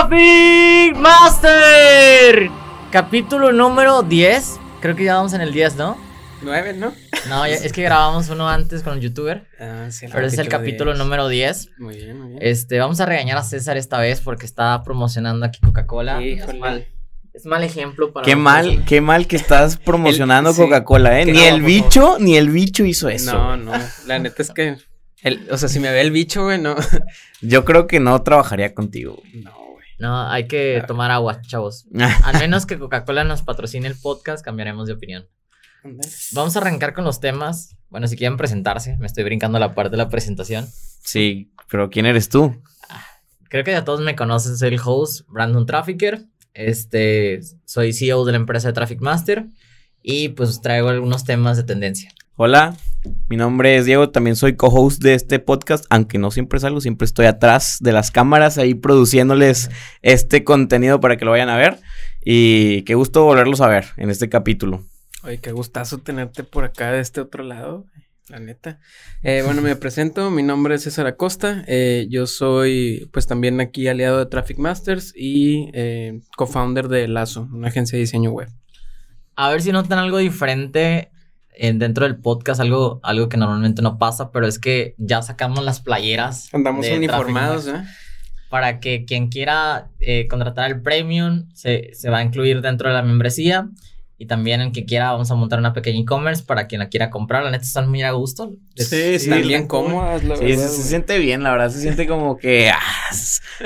Traffic 0.00 0.96
Master. 0.96 2.50
Capítulo 2.90 3.52
número 3.52 4.02
10. 4.02 4.58
Creo 4.80 4.96
que 4.96 5.04
ya 5.04 5.16
vamos 5.16 5.34
en 5.34 5.42
el 5.42 5.52
10, 5.52 5.76
¿no? 5.76 5.98
9, 6.40 6.72
¿no? 6.72 6.94
No, 7.28 7.44
es 7.44 7.70
que 7.70 7.82
grabamos 7.82 8.30
uno 8.30 8.48
antes 8.48 8.82
con 8.82 8.94
un 8.94 9.00
youtuber. 9.00 9.46
Ah, 9.60 9.88
sí, 9.90 10.06
Pero 10.10 10.26
es 10.26 10.38
el 10.38 10.48
capítulo 10.48 10.92
10. 10.92 11.04
número 11.04 11.28
10. 11.28 11.72
Muy 11.78 11.96
bien, 11.96 12.18
muy 12.18 12.28
bien. 12.30 12.38
Este, 12.40 12.78
vamos 12.78 12.98
a 13.00 13.06
regañar 13.06 13.36
a 13.36 13.42
César 13.42 13.76
esta 13.76 14.00
vez 14.00 14.22
porque 14.22 14.46
está 14.46 14.82
promocionando 14.84 15.44
aquí 15.44 15.60
Coca-Cola. 15.60 16.22
Híjole. 16.22 16.52
Es 16.54 16.58
mal, 16.58 16.86
es 17.34 17.44
mal 17.44 17.62
ejemplo 17.62 18.10
para 18.10 18.24
Qué 18.24 18.36
mal, 18.36 18.86
qué 18.86 19.02
mal 19.02 19.26
que 19.26 19.36
estás 19.36 19.76
promocionando. 19.76 20.54
Coca-Cola, 20.56 21.20
¿eh? 21.20 21.26
Ni 21.26 21.32
no, 21.32 21.44
el 21.44 21.60
bicho, 21.60 22.16
ni 22.18 22.38
el 22.38 22.48
bicho 22.48 22.86
hizo 22.86 23.10
eso. 23.10 23.34
No, 23.34 23.56
no. 23.58 23.72
La 24.06 24.18
neta 24.18 24.40
es 24.40 24.50
que. 24.50 24.78
El, 25.22 25.46
o 25.50 25.58
sea, 25.58 25.68
si 25.68 25.78
me 25.78 25.92
ve 25.92 26.00
el 26.00 26.10
bicho, 26.10 26.44
güey, 26.44 26.58
no. 26.58 26.74
Yo 27.42 27.66
creo 27.66 27.86
que 27.86 28.00
no 28.00 28.22
trabajaría 28.22 28.74
contigo. 28.74 29.22
No. 29.34 29.59
No, 30.00 30.28
hay 30.28 30.48
que 30.48 30.82
tomar 30.86 31.10
agua, 31.10 31.42
chavos. 31.42 31.86
Al 32.24 32.38
menos 32.38 32.64
que 32.64 32.78
Coca-Cola 32.78 33.22
nos 33.22 33.42
patrocine 33.42 33.86
el 33.86 33.94
podcast, 33.94 34.42
cambiaremos 34.42 34.86
de 34.86 34.94
opinión. 34.94 35.28
Vamos 36.32 36.56
a 36.56 36.60
arrancar 36.60 36.94
con 36.94 37.04
los 37.04 37.20
temas. 37.20 37.76
Bueno, 37.90 38.08
si 38.08 38.16
quieren 38.16 38.38
presentarse, 38.38 38.96
me 38.98 39.06
estoy 39.06 39.24
brincando 39.24 39.58
la 39.58 39.74
parte 39.74 39.90
de 39.90 39.96
la 39.98 40.08
presentación. 40.08 40.66
Sí, 41.02 41.52
pero 41.70 41.90
¿quién 41.90 42.06
eres 42.06 42.30
tú? 42.30 42.62
Creo 43.48 43.62
que 43.62 43.72
ya 43.72 43.84
todos 43.84 44.00
me 44.00 44.16
conocen, 44.16 44.56
soy 44.56 44.68
el 44.68 44.80
host 44.82 45.26
Brandon 45.28 45.66
Trafficker. 45.66 46.24
Este, 46.54 47.40
soy 47.64 47.92
CEO 47.92 48.24
de 48.24 48.32
la 48.32 48.38
empresa 48.38 48.68
de 48.68 48.74
Traffic 48.74 49.00
Master 49.00 49.46
y 50.02 50.30
pues 50.30 50.60
traigo 50.62 50.88
algunos 50.88 51.24
temas 51.24 51.56
de 51.58 51.64
tendencia. 51.64 52.10
Hola, 52.42 52.74
mi 53.28 53.36
nombre 53.36 53.76
es 53.76 53.84
Diego, 53.84 54.08
también 54.08 54.34
soy 54.34 54.56
co-host 54.56 55.02
de 55.02 55.12
este 55.12 55.40
podcast, 55.40 55.84
aunque 55.90 56.16
no 56.16 56.30
siempre 56.30 56.58
salgo, 56.58 56.80
siempre 56.80 57.04
estoy 57.04 57.26
atrás 57.26 57.76
de 57.82 57.92
las 57.92 58.10
cámaras 58.10 58.56
ahí 58.56 58.72
produciéndoles 58.72 59.68
este 60.00 60.42
contenido 60.42 61.00
para 61.00 61.18
que 61.18 61.26
lo 61.26 61.32
vayan 61.32 61.50
a 61.50 61.58
ver. 61.58 61.80
Y 62.24 62.80
qué 62.84 62.94
gusto 62.94 63.24
volverlos 63.24 63.60
a 63.60 63.68
ver 63.68 63.88
en 63.98 64.08
este 64.08 64.30
capítulo. 64.30 64.86
Oye, 65.22 65.36
qué 65.36 65.52
gustazo 65.52 65.98
tenerte 65.98 66.42
por 66.42 66.64
acá 66.64 66.90
de 66.92 67.00
este 67.00 67.20
otro 67.20 67.44
lado, 67.44 67.84
la 68.30 68.40
neta. 68.40 68.80
Eh, 69.22 69.42
bueno, 69.44 69.60
me 69.60 69.76
presento, 69.76 70.30
mi 70.30 70.42
nombre 70.42 70.76
es 70.76 70.84
César 70.84 71.06
Acosta, 71.06 71.62
eh, 71.66 72.06
yo 72.08 72.26
soy 72.26 73.10
pues 73.12 73.26
también 73.26 73.60
aquí 73.60 73.86
aliado 73.86 74.18
de 74.18 74.24
Traffic 74.24 74.56
Masters 74.56 75.12
y 75.14 75.68
eh, 75.74 76.22
co-founder 76.38 76.88
de 76.88 77.06
Lazo, 77.06 77.50
una 77.52 77.68
agencia 77.68 77.98
de 77.98 78.00
diseño 78.00 78.30
web. 78.30 78.48
A 79.36 79.50
ver 79.50 79.60
si 79.60 79.72
notan 79.72 79.98
algo 79.98 80.16
diferente 80.16 81.10
en- 81.54 81.78
dentro 81.78 82.04
del 82.06 82.16
podcast, 82.16 82.60
algo, 82.60 83.00
algo 83.02 83.28
que 83.28 83.36
normalmente 83.36 83.82
no 83.82 83.98
pasa, 83.98 84.30
pero 84.32 84.46
es 84.46 84.58
que 84.58 84.94
ya 84.98 85.22
sacamos 85.22 85.64
las 85.64 85.80
playeras. 85.80 86.52
Andamos 86.54 86.86
uniformados, 86.96 87.66
¿eh? 87.68 87.84
Para 88.48 88.80
que 88.80 89.04
quien 89.04 89.28
quiera 89.28 89.88
eh, 90.00 90.26
contratar 90.28 90.70
el 90.70 90.80
premium 90.82 91.48
se, 91.54 91.90
se 91.94 92.10
va 92.10 92.18
a 92.18 92.22
incluir 92.22 92.60
dentro 92.62 92.88
de 92.88 92.94
la 92.94 93.02
membresía. 93.02 93.68
Y 94.22 94.26
también 94.26 94.60
el 94.60 94.70
que 94.70 94.84
quiera, 94.84 95.12
vamos 95.12 95.30
a 95.30 95.34
montar 95.34 95.58
una 95.60 95.72
pequeña 95.72 95.98
e-commerce 95.98 96.44
para 96.44 96.66
quien 96.66 96.80
la 96.80 96.90
quiera 96.90 97.08
comprar. 97.08 97.42
La 97.42 97.50
neta 97.50 97.64
están 97.64 97.88
muy 97.88 98.02
a 98.02 98.10
gusto. 98.12 98.52
Sí, 98.76 98.96
Están 99.14 99.40
sí, 99.40 99.48
bien 99.48 99.62
la- 99.62 99.66
cómodas, 99.68 100.22
la 100.24 100.36
Sí, 100.36 100.44
verdad, 100.44 100.68
se, 100.68 100.82
siente 100.82 101.18
bien, 101.18 101.42
la 101.42 101.52
verdad, 101.52 101.70
se 101.70 101.80
siente 101.80 102.06
como 102.06 102.36
que 102.36 102.68
ah, 102.70 102.78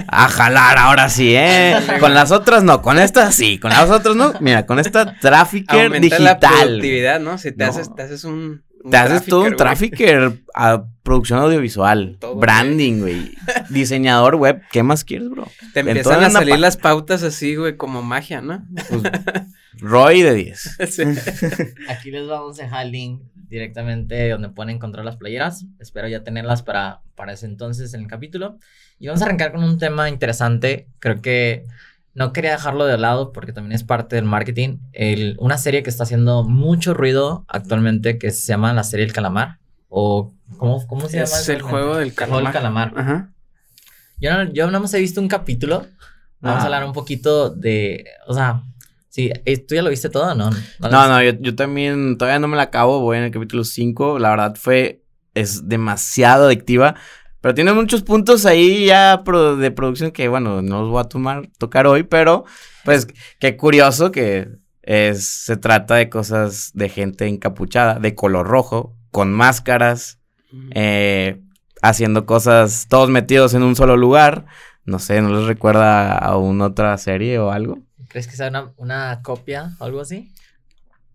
a 0.07 0.29
jalar 0.29 0.79
ahora 0.79 1.09
sí, 1.09 1.35
¿eh? 1.35 1.75
Con 1.99 2.15
las 2.15 2.31
otras 2.31 2.63
no, 2.63 2.83
con 2.83 3.01
esta 3.01 3.33
sí, 3.33 3.59
con 3.59 3.71
las 3.73 3.91
otras 3.91 4.15
no. 4.15 4.33
Mira, 4.39 4.65
con 4.65 4.79
esta 4.79 5.19
Trafficker 5.19 5.87
Aumenta 5.87 6.21
la 6.21 6.35
digital. 6.35 6.63
productividad, 6.67 7.19
¿no? 7.19 7.37
Si 7.37 7.51
te 7.51 7.65
No. 7.65 7.71
haces, 7.71 7.93
te 7.93 8.03
haces 8.03 8.23
un, 8.23 8.63
un 8.85 8.91
Te 8.91 8.97
haces 8.99 9.25
todo 9.27 9.43
un 9.45 9.57
trafficker, 9.57 10.41
a 10.55 10.85
producción 11.03 11.39
audiovisual, 11.41 12.17
Todo, 12.21 12.37
branding, 12.37 13.01
güey, 13.01 13.35
diseñador 13.71 14.37
web, 14.37 14.63
¿qué 14.71 14.83
más 14.83 15.05
quieres, 15.05 15.29
bro? 15.31 15.49
Te 15.73 15.81
empiezan 15.81 16.23
a 16.23 16.31
salir 16.31 16.55
pa- 16.55 16.61
las 16.61 16.77
pautas 16.77 17.23
así, 17.23 17.57
güey, 17.57 17.77
como 17.77 18.03
magia, 18.03 18.41
¿no? 18.41 18.65
Pues, 18.89 19.03
Roy 19.79 20.23
de 20.23 20.35
10. 20.35 20.77
Sí. 20.91 21.03
Aquí 21.89 22.11
les 22.11 22.27
vamos 22.29 22.59
a 22.61 22.63
dejar 22.63 22.87
el 22.87 22.93
link 22.93 23.23
directamente 23.49 24.29
donde 24.31 24.49
pueden 24.51 24.77
encontrar 24.77 25.05
las 25.05 25.17
playeras. 25.17 25.67
Espero 25.81 26.09
ya 26.09 26.23
tenerlas 26.25 26.63
para, 26.63 27.01
para 27.15 27.33
ese 27.33 27.47
entonces 27.47 27.93
en 27.95 28.03
el 28.03 28.07
capítulo. 28.07 28.59
Y 28.99 29.07
vamos 29.09 29.23
a 29.23 29.27
arrancar 29.27 29.53
con 29.53 29.65
un 29.65 29.79
tema 29.79 30.09
interesante. 30.09 30.89
Creo 30.99 31.21
que 31.21 31.65
no 32.15 32.33
quería 32.33 32.53
dejarlo 32.53 32.87
de 32.87 32.97
lado 32.99 33.33
porque 33.33 33.53
también 33.53 33.73
es 33.73 33.83
parte 33.85 34.17
del 34.17 34.25
marketing. 34.25 34.79
El- 34.93 35.37
una 35.41 35.59
serie 35.59 35.83
que 35.83 35.91
está 35.91 36.05
haciendo 36.05 36.45
mucho 36.45 36.95
ruido 36.95 37.45
actualmente 37.49 38.19
que 38.19 38.31
se 38.31 38.47
llama 38.47 38.73
la 38.73 38.85
serie 38.85 39.05
El 39.05 39.13
Calamar. 39.13 39.59
O, 39.89 40.33
¿cómo, 40.59 40.85
cómo 40.87 41.09
se 41.09 41.17
llama? 41.19 41.25
Es 41.39 41.49
el 41.49 41.63
juego 41.63 41.97
del 41.97 42.09
El 42.09 42.15
calamar. 42.15 42.93
Ajá. 42.97 43.31
Yo 44.21 44.33
no, 44.45 44.53
yo 44.53 44.71
no 44.71 44.81
más 44.81 44.95
he 44.95 45.01
visto 45.01 45.21
un 45.21 45.29
capítulo. 45.29 45.87
Vamos 46.41 46.59
Ah. 46.59 46.63
a 46.63 46.65
hablar 46.67 46.85
un 46.85 46.93
poquito 46.93 47.51
de. 47.51 48.05
O 48.27 48.35
sea, 48.35 48.63
sí, 49.09 49.31
eh, 49.45 49.59
¿tú 49.59 49.75
ya 49.75 49.83
lo 49.83 49.91
viste 49.91 50.09
todo 50.11 50.35
no? 50.35 50.51
No, 50.51 50.57
viste? 50.57 50.89
no, 50.91 51.23
yo, 51.23 51.33
yo 51.41 51.55
también 51.55 52.17
todavía 52.19 52.39
no 52.39 52.49
me 52.49 52.57
la 52.57 52.65
acabo, 52.65 53.01
voy 53.01 53.19
en 53.19 53.25
el 53.25 53.31
capítulo 53.31 53.65
5, 53.65 54.19
la 54.19 54.31
verdad 54.31 54.55
fue, 54.57 55.03
es 55.35 55.69
demasiado 55.69 56.47
adictiva, 56.47 56.97
pero 57.45 57.55
tiene 57.55 57.75
muchos 57.75 58.03
puntos 58.03 58.47
ahí 58.47 58.87
ya 58.87 59.21
pro- 59.23 59.57
de 59.57 59.71
producción 59.71 60.13
que, 60.13 60.29
bueno, 60.29 60.63
no 60.63 60.81
los 60.81 60.91
voy 60.91 61.01
a 61.03 61.05
tomar, 61.05 61.51
tocar 61.59 61.87
hoy, 61.87 62.03
pero 62.03 62.47
pues 62.87 63.07
qué 63.39 63.59
curioso 63.59 64.11
que 64.11 64.49
es, 64.81 65.27
se 65.29 65.59
trata 65.59 65.97
de 65.97 66.09
cosas 66.09 66.71
de 66.73 66.89
gente 66.89 67.27
encapuchada, 67.27 67.99
de 67.99 68.15
color 68.15 68.47
rojo, 68.47 68.97
con 69.11 69.31
máscaras, 69.31 70.21
eh, 70.71 71.39
haciendo 71.83 72.25
cosas, 72.25 72.87
todos 72.89 73.11
metidos 73.11 73.53
en 73.53 73.63
un 73.63 73.77
solo 73.77 73.99
lugar, 73.99 74.47
no 74.87 74.99
sé, 74.99 75.21
¿no 75.21 75.29
les 75.39 75.47
recuerda 75.47 76.17
a 76.17 76.39
una 76.39 76.65
otra 76.65 76.97
serie 76.97 77.39
o 77.39 77.51
algo? 77.51 77.79
¿Crees 78.09 78.27
que 78.27 78.37
sea 78.37 78.49
una, 78.49 78.73
una 78.79 79.21
copia 79.23 79.73
o 79.81 79.85
algo 79.85 80.01
así? 80.01 80.33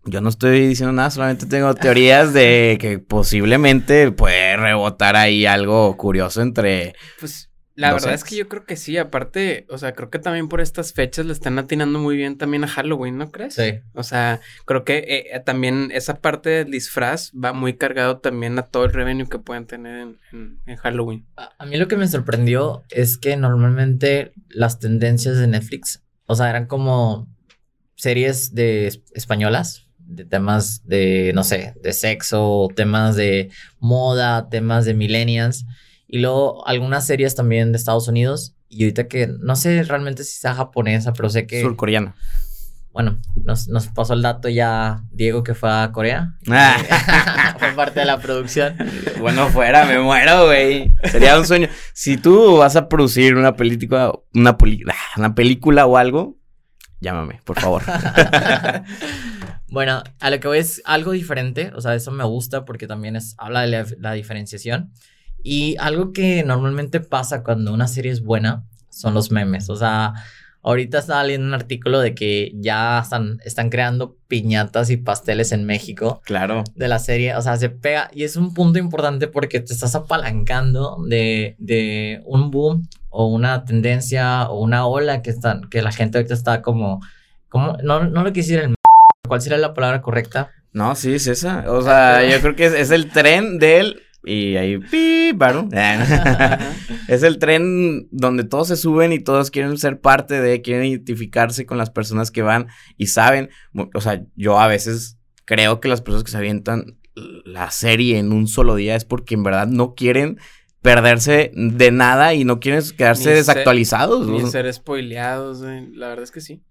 Yo 0.04 0.20
no 0.20 0.28
estoy 0.30 0.66
diciendo 0.66 0.92
nada, 0.92 1.10
solamente 1.10 1.46
tengo 1.46 1.74
teorías 1.74 2.32
de 2.32 2.78
que 2.80 2.98
posiblemente 2.98 4.10
puede 4.12 4.56
rebotar 4.56 5.14
ahí 5.16 5.46
algo 5.46 5.96
curioso 5.96 6.40
entre... 6.42 6.94
Pues 7.20 7.48
la 7.74 7.92
verdad 7.94 8.12
es 8.14 8.24
que 8.24 8.36
yo 8.36 8.48
creo 8.48 8.64
que 8.64 8.76
sí. 8.76 8.98
Aparte, 8.98 9.66
o 9.70 9.78
sea, 9.78 9.92
creo 9.92 10.10
que 10.10 10.18
también 10.18 10.48
por 10.48 10.60
estas 10.60 10.92
fechas 10.92 11.24
le 11.26 11.32
están 11.32 11.58
atinando 11.58 11.98
muy 11.98 12.16
bien 12.16 12.36
también 12.36 12.64
a 12.64 12.68
Halloween, 12.68 13.16
¿no 13.18 13.30
crees? 13.30 13.54
Sí. 13.54 13.80
O 13.94 14.02
sea, 14.02 14.40
creo 14.66 14.84
que 14.84 14.98
eh, 15.32 15.40
también 15.44 15.90
esa 15.92 16.16
parte 16.20 16.50
del 16.50 16.70
disfraz 16.70 17.30
va 17.32 17.52
muy 17.52 17.76
cargado 17.76 18.18
también 18.18 18.58
a 18.58 18.62
todo 18.62 18.84
el 18.84 18.92
revenue 18.92 19.28
que 19.28 19.38
pueden 19.38 19.66
tener 19.66 19.98
en, 20.00 20.18
en- 20.32 20.60
en 20.66 20.76
Halloween. 20.76 21.26
A, 21.36 21.52
a 21.58 21.66
mí 21.66 21.76
lo 21.76 21.88
que 21.88 21.96
me 21.96 22.08
sorprendió 22.08 22.82
es 22.90 23.16
que 23.18 23.36
normalmente 23.36 24.32
las 24.48 24.78
tendencias 24.78 25.38
de 25.38 25.46
Netflix, 25.46 26.02
o 26.26 26.34
sea, 26.34 26.50
eran 26.50 26.66
como 26.66 27.28
series 27.96 28.54
de 28.54 28.88
es- 28.88 29.02
españolas, 29.14 29.86
de 30.10 30.24
temas 30.24 30.86
de, 30.86 31.32
no 31.34 31.44
sé, 31.44 31.74
de 31.82 31.92
sexo, 31.92 32.68
temas 32.74 33.16
de 33.16 33.50
moda, 33.78 34.48
temas 34.48 34.84
de 34.84 34.94
millennials, 34.94 35.64
y 36.08 36.18
luego 36.18 36.66
algunas 36.66 37.06
series 37.06 37.34
también 37.34 37.72
de 37.72 37.78
Estados 37.78 38.08
Unidos. 38.08 38.56
Y 38.68 38.84
ahorita 38.84 39.08
que 39.08 39.26
no 39.26 39.56
sé 39.56 39.82
realmente 39.82 40.24
si 40.24 40.38
sea 40.38 40.54
japonesa, 40.54 41.12
pero 41.12 41.28
sé 41.28 41.46
que, 41.46 41.60
Surcoreano. 41.60 42.14
bueno, 42.92 43.18
nos, 43.44 43.68
nos 43.68 43.88
pasó 43.88 44.14
el 44.14 44.22
dato 44.22 44.48
ya 44.48 45.02
Diego 45.10 45.42
que 45.42 45.54
fue 45.54 45.70
a 45.70 45.90
Corea. 45.92 46.34
Ah. 46.48 47.54
fue 47.58 47.72
parte 47.72 48.00
de 48.00 48.06
la 48.06 48.18
producción. 48.18 48.76
bueno, 49.20 49.48
fuera, 49.48 49.84
me 49.86 49.98
muero, 50.00 50.46
güey. 50.46 50.92
Sería 51.10 51.38
un 51.38 51.46
sueño. 51.46 51.68
Si 51.94 52.16
tú 52.16 52.58
vas 52.58 52.76
a 52.76 52.88
producir 52.88 53.36
una 53.36 53.56
película, 53.56 54.12
una, 54.34 54.50
ah, 54.50 54.94
una 55.16 55.34
película 55.34 55.86
o 55.86 55.96
algo, 55.96 56.36
llámame, 57.00 57.40
por 57.44 57.58
favor. 57.58 57.82
Bueno, 59.70 60.02
a 60.18 60.30
lo 60.30 60.40
que 60.40 60.48
voy 60.48 60.58
es 60.58 60.82
algo 60.84 61.12
diferente, 61.12 61.72
o 61.74 61.80
sea, 61.80 61.94
eso 61.94 62.10
me 62.10 62.24
gusta 62.24 62.64
porque 62.64 62.86
también 62.86 63.16
es, 63.16 63.34
habla 63.38 63.62
de 63.62 63.68
la, 63.68 63.86
la 63.98 64.12
diferenciación. 64.12 64.92
Y 65.42 65.76
algo 65.78 66.12
que 66.12 66.44
normalmente 66.44 67.00
pasa 67.00 67.42
cuando 67.42 67.72
una 67.72 67.88
serie 67.88 68.12
es 68.12 68.22
buena 68.22 68.64
son 68.90 69.14
los 69.14 69.30
memes. 69.30 69.70
O 69.70 69.76
sea, 69.76 70.14
ahorita 70.62 70.98
estaba 70.98 71.24
leyendo 71.24 71.46
un 71.46 71.54
artículo 71.54 72.00
de 72.00 72.14
que 72.14 72.52
ya 72.56 73.00
están, 73.00 73.38
están 73.44 73.70
creando 73.70 74.16
piñatas 74.28 74.90
y 74.90 74.96
pasteles 74.98 75.52
en 75.52 75.64
México 75.64 76.20
claro. 76.24 76.64
de 76.74 76.88
la 76.88 76.98
serie. 76.98 77.34
O 77.36 77.42
sea, 77.42 77.56
se 77.56 77.70
pega 77.70 78.10
y 78.12 78.24
es 78.24 78.36
un 78.36 78.54
punto 78.54 78.78
importante 78.78 79.28
porque 79.28 79.60
te 79.60 79.72
estás 79.72 79.94
apalancando 79.94 80.98
de, 81.08 81.56
de 81.58 82.20
un 82.24 82.50
boom 82.50 82.88
o 83.08 83.26
una 83.26 83.64
tendencia 83.64 84.48
o 84.50 84.60
una 84.60 84.86
ola 84.86 85.22
que, 85.22 85.30
están, 85.30 85.68
que 85.70 85.82
la 85.82 85.92
gente 85.92 86.18
ahorita 86.18 86.34
está 86.34 86.62
como... 86.62 87.00
como 87.48 87.76
no, 87.82 88.04
no 88.04 88.22
lo 88.22 88.32
quisiera 88.32 88.64
el... 88.64 88.74
¿Cuál 89.30 89.42
sería 89.42 89.58
la 89.58 89.74
palabra 89.74 90.02
correcta? 90.02 90.50
No, 90.72 90.96
sí, 90.96 91.14
es 91.14 91.28
esa. 91.28 91.70
O 91.70 91.82
sea, 91.82 92.28
yo 92.28 92.40
creo 92.40 92.56
que 92.56 92.66
es, 92.66 92.72
es 92.72 92.90
el 92.90 93.10
tren 93.10 93.60
del... 93.60 94.02
Y 94.24 94.56
ahí, 94.56 94.78
pi, 94.78 95.32
paro. 95.38 95.68
es 97.08 97.22
el 97.22 97.38
tren 97.38 98.08
donde 98.10 98.42
todos 98.42 98.66
se 98.66 98.76
suben 98.76 99.12
y 99.12 99.20
todos 99.20 99.52
quieren 99.52 99.78
ser 99.78 100.00
parte 100.00 100.40
de, 100.40 100.62
quieren 100.62 100.84
identificarse 100.84 101.64
con 101.64 101.78
las 101.78 101.90
personas 101.90 102.32
que 102.32 102.42
van 102.42 102.66
y 102.96 103.06
saben. 103.06 103.50
O 103.94 104.00
sea, 104.00 104.22
yo 104.34 104.58
a 104.58 104.66
veces 104.66 105.16
creo 105.44 105.78
que 105.78 105.86
las 105.86 106.02
personas 106.02 106.24
que 106.24 106.32
se 106.32 106.38
avientan 106.38 106.98
la 107.14 107.70
serie 107.70 108.18
en 108.18 108.32
un 108.32 108.48
solo 108.48 108.74
día 108.74 108.96
es 108.96 109.04
porque 109.04 109.36
en 109.36 109.44
verdad 109.44 109.68
no 109.68 109.94
quieren 109.94 110.38
perderse 110.82 111.52
de 111.54 111.90
nada 111.90 112.34
y 112.34 112.44
no 112.44 112.58
quieren 112.58 112.82
quedarse 112.96 113.30
desactualizados. 113.30 114.26
Ser, 114.26 114.34
ni 114.34 114.50
ser 114.50 114.72
spoileados, 114.74 115.62
güey. 115.62 115.92
La 115.92 116.08
verdad 116.08 116.24
es 116.24 116.30
que 116.30 116.40
sí. 116.40 116.64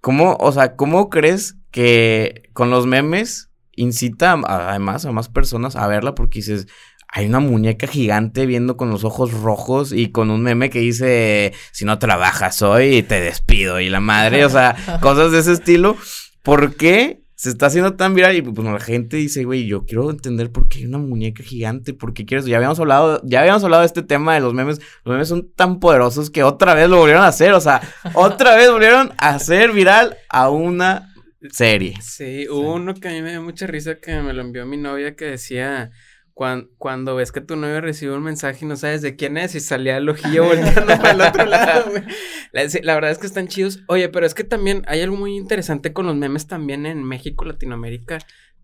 ¿Cómo, 0.00 0.36
o 0.40 0.50
sea, 0.50 0.74
cómo 0.74 1.10
crees 1.10 1.58
que 1.72 2.50
con 2.52 2.70
los 2.70 2.86
memes 2.86 3.50
incita 3.74 4.40
además 4.46 5.04
a 5.04 5.12
más 5.12 5.28
personas 5.28 5.74
a 5.74 5.88
verla? 5.88 6.14
Porque 6.14 6.38
dices, 6.38 6.68
hay 7.14 7.26
una 7.26 7.40
muñeca 7.40 7.86
gigante 7.86 8.46
viendo 8.46 8.78
con 8.78 8.88
los 8.88 9.04
ojos 9.04 9.32
rojos 9.32 9.92
y 9.92 10.10
con 10.10 10.30
un 10.30 10.42
meme 10.42 10.70
que 10.70 10.78
dice, 10.78 11.52
si 11.70 11.84
no 11.84 11.98
trabajas 11.98 12.62
hoy, 12.62 13.02
te 13.02 13.20
despido. 13.20 13.80
Y 13.80 13.90
la 13.90 14.00
madre, 14.00 14.46
o 14.46 14.48
sea, 14.48 14.74
cosas 15.02 15.30
de 15.30 15.40
ese 15.40 15.52
estilo. 15.52 15.94
¿Por 16.42 16.74
qué 16.74 17.22
se 17.34 17.50
está 17.50 17.66
haciendo 17.66 17.96
tan 17.96 18.14
viral? 18.14 18.34
Y 18.34 18.40
pues 18.40 18.66
la 18.66 18.80
gente 18.80 19.18
dice, 19.18 19.44
güey, 19.44 19.66
yo 19.66 19.84
quiero 19.84 20.10
entender 20.10 20.50
por 20.50 20.68
qué 20.68 20.78
hay 20.78 20.86
una 20.86 20.96
muñeca 20.96 21.42
gigante, 21.42 21.92
por 21.92 22.14
qué 22.14 22.24
quieres. 22.24 22.46
Ya 22.46 22.56
habíamos 22.56 22.80
hablado, 22.80 23.20
ya 23.24 23.40
habíamos 23.40 23.62
hablado 23.62 23.82
de 23.82 23.88
este 23.88 24.02
tema 24.02 24.32
de 24.32 24.40
los 24.40 24.54
memes. 24.54 24.80
Los 25.04 25.12
memes 25.12 25.28
son 25.28 25.52
tan 25.54 25.80
poderosos 25.80 26.30
que 26.30 26.42
otra 26.42 26.72
vez 26.72 26.88
lo 26.88 26.96
volvieron 26.96 27.24
a 27.24 27.28
hacer. 27.28 27.52
O 27.52 27.60
sea, 27.60 27.82
otra 28.14 28.56
vez 28.56 28.70
volvieron 28.70 29.12
a 29.18 29.34
hacer 29.34 29.72
viral 29.72 30.16
a 30.30 30.48
una 30.48 31.11
serie. 31.50 31.94
Sí, 32.00 32.46
hubo 32.48 32.74
uno 32.74 32.94
que 32.94 33.08
a 33.08 33.12
mí 33.12 33.22
me 33.22 33.30
dio 33.30 33.42
mucha 33.42 33.66
risa 33.66 33.96
que 33.96 34.20
me 34.20 34.32
lo 34.32 34.42
envió 34.42 34.66
mi 34.66 34.76
novia 34.76 35.16
que 35.16 35.26
decía 35.26 35.90
cuando, 36.34 37.14
ves 37.14 37.30
que 37.30 37.40
tu 37.40 37.56
novio 37.56 37.80
recibe 37.80 38.14
un 38.16 38.22
mensaje 38.22 38.64
y 38.64 38.68
no 38.68 38.76
sabes 38.76 39.02
de 39.02 39.16
quién 39.16 39.36
es 39.36 39.54
y 39.54 39.60
salía 39.60 39.98
el 39.98 40.08
ojillo 40.08 40.44
volteando 40.48 40.86
para 40.86 41.10
el 41.10 41.20
otro 41.20 41.46
lado, 41.46 41.90
güey. 41.90 42.02
La, 42.82 42.94
verdad 42.94 43.10
es 43.10 43.18
que 43.18 43.26
están 43.26 43.48
chidos. 43.48 43.82
Oye, 43.86 44.08
pero 44.08 44.26
es 44.26 44.34
que 44.34 44.44
también 44.44 44.82
hay 44.86 45.00
algo 45.00 45.16
muy 45.16 45.36
interesante 45.36 45.92
con 45.92 46.06
los 46.06 46.16
memes 46.16 46.46
también 46.46 46.86
en 46.86 47.04
México, 47.04 47.44
Latinoamérica. 47.44 48.18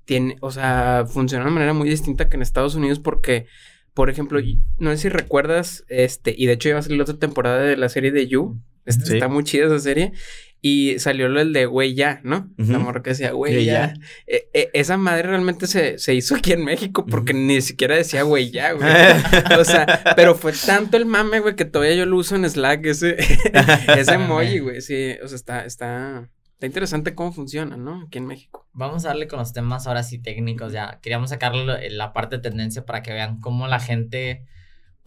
Tiene, 0.05 0.37
o 0.41 0.51
sea, 0.51 1.05
funciona 1.07 1.45
de 1.45 1.51
manera 1.51 1.75
muy 1.75 1.89
distinta 1.89 2.29
que 2.29 2.37
en 2.37 2.43
Estados 2.43 2.75
Unidos 2.75 2.99
porque, 2.99 3.47
por 3.93 4.09
ejemplo, 4.09 4.41
no 4.79 4.91
sé 4.91 4.97
si 4.97 5.09
recuerdas, 5.11 5.85
este, 5.89 6.35
y 6.37 6.47
de 6.47 6.55
hecho 6.55 6.71
iba 6.71 6.79
a 6.79 6.83
salir 6.83 6.99
la 6.99 7.05
otra 7.05 7.19
temporada 7.19 7.61
de 7.61 7.77
la 7.77 7.89
serie 7.89 8.11
de 8.11 8.27
You. 8.27 8.61
Este, 8.89 9.15
Está 9.15 9.29
muy 9.29 9.45
chida 9.45 9.67
esa 9.67 9.79
serie. 9.79 10.13
Y 10.61 10.99
salió 10.99 11.29
lo 11.29 11.45
de 11.45 11.67
güey 11.67 11.95
ya, 11.95 12.21
¿no? 12.25 12.51
La 12.57 12.81
morra 12.81 13.01
que 13.01 13.11
decía 13.11 13.31
güey 13.31 13.65
ya. 13.65 13.95
E, 14.27 14.49
e, 14.53 14.71
esa 14.73 14.97
madre 14.97 15.29
realmente 15.29 15.69
se, 15.69 15.99
se, 15.99 16.15
hizo 16.15 16.35
aquí 16.35 16.53
en 16.53 16.65
México 16.65 17.07
porque 17.07 17.33
ni 17.33 17.61
siquiera 17.61 17.95
decía 17.95 18.25
güey 18.25 18.51
ya, 18.51 18.73
güey. 18.75 18.91
o 19.57 19.65
sea, 19.65 20.03
pero 20.17 20.35
fue 20.35 20.53
tanto 20.53 20.97
el 20.97 21.07
mame, 21.07 21.39
güey, 21.39 21.55
que 21.55 21.65
todavía 21.65 21.95
yo 21.95 22.07
lo 22.07 22.17
uso 22.17 22.35
en 22.35 22.49
Slack, 22.49 22.87
ese, 22.87 23.17
ese 23.97 24.15
emoji, 24.15 24.59
güey. 24.59 24.81
Sí, 24.81 25.15
o 25.23 25.29
sea, 25.29 25.37
está, 25.37 25.65
está, 25.65 26.29
está 26.55 26.67
interesante 26.67 27.15
cómo 27.15 27.31
funciona, 27.31 27.77
¿no? 27.77 28.03
Aquí 28.07 28.19
en 28.19 28.27
México. 28.27 28.67
Vamos 28.73 29.05
a 29.05 29.09
darle 29.09 29.29
con 29.29 29.39
los 29.39 29.53
temas 29.53 29.87
ahora 29.87 30.03
sí 30.03 30.19
técnicos 30.19 30.73
ya. 30.73 30.99
Queríamos 31.03 31.31
sacarle 31.31 31.89
la 31.91 32.13
parte 32.13 32.37
de 32.37 32.43
tendencia 32.43 32.85
para 32.85 33.03
que 33.05 33.13
vean 33.13 33.39
cómo 33.39 33.69
la 33.69 33.79
gente 33.79 34.45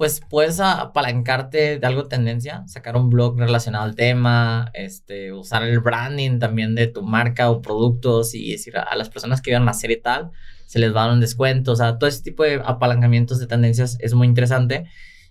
pues 0.02 0.20
puedes 0.28 0.60
apalancarte 0.60 1.78
de 1.78 1.86
algo 1.86 2.08
tendencia, 2.08 2.64
sacar 2.66 2.98
un 2.98 3.12
blog 3.12 3.38
relacionado 3.38 3.84
al 3.84 3.94
tema, 3.94 4.72
este, 4.74 5.32
usar 5.32 5.62
el 5.62 5.80
branding 5.80 6.40
también 6.40 6.74
de 6.74 6.88
tu 6.88 7.04
marca 7.04 7.52
o 7.52 7.62
productos 7.62 8.34
y 8.34 8.50
decir 8.50 8.76
a, 8.80 8.96
las 8.96 9.12
personas 9.12 9.44
que 9.44 9.52
vean 9.52 9.64
la 9.64 9.74
serie 9.74 9.98
tal, 9.98 10.32
se 10.66 10.80
les 10.80 10.92
va 10.92 11.04
a 11.04 11.06
dar 11.06 11.14
un 11.14 11.20
descuento, 11.20 11.74
o 11.74 11.76
sea, 11.76 12.00
todo 12.00 12.10
ese 12.10 12.24
tipo 12.24 12.42
de 12.42 12.64
apalancamientos 12.66 13.38
de 13.38 13.46
tendencias 13.46 13.96
es 14.00 14.16
muy 14.16 14.26
interesante. 14.26 14.86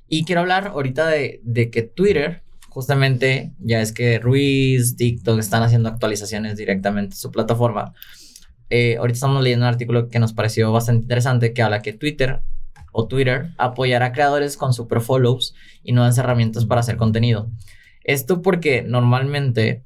Y 0.06 0.25
quiero 0.25 0.43
hablar 0.43 0.69
ahorita 0.69 1.08
de, 1.08 1.40
de 1.43 1.69
que 1.72 1.82
Twitter, 1.82 2.44
justamente, 2.69 3.50
ya 3.58 3.81
es 3.81 3.90
que 3.90 4.20
Ruiz, 4.20 4.94
TikTok 4.94 5.40
están 5.40 5.64
haciendo 5.64 5.88
actualizaciones 5.88 6.56
directamente 6.56 7.14
en 7.14 7.19
su 7.19 7.32
plataforma. 7.32 7.93
Eh, 8.69 8.99
ahorita 8.99 9.14
estamos 9.14 9.43
leyendo 9.43 9.67
un 9.67 9.72
artículo 9.72 10.08
que 10.08 10.20
nos 10.20 10.32
pareció 10.32 10.70
bastante 10.70 11.02
interesante 11.02 11.52
que 11.52 11.61
habla 11.61 11.82
que 11.82 11.93
Twitter 11.93 12.43
o 12.92 13.06
Twitter 13.06 13.52
apoyará 13.58 14.06
a 14.06 14.12
creadores 14.12 14.56
con 14.56 14.72
super 14.72 15.00
follows 15.00 15.54
y 15.82 15.92
nuevas 15.92 16.19
herramientas 16.19 16.64
para 16.64 16.81
hacer 16.81 16.96
contenido. 16.96 17.50
Esto 18.04 18.42
porque 18.42 18.82
normalmente, 18.82 19.84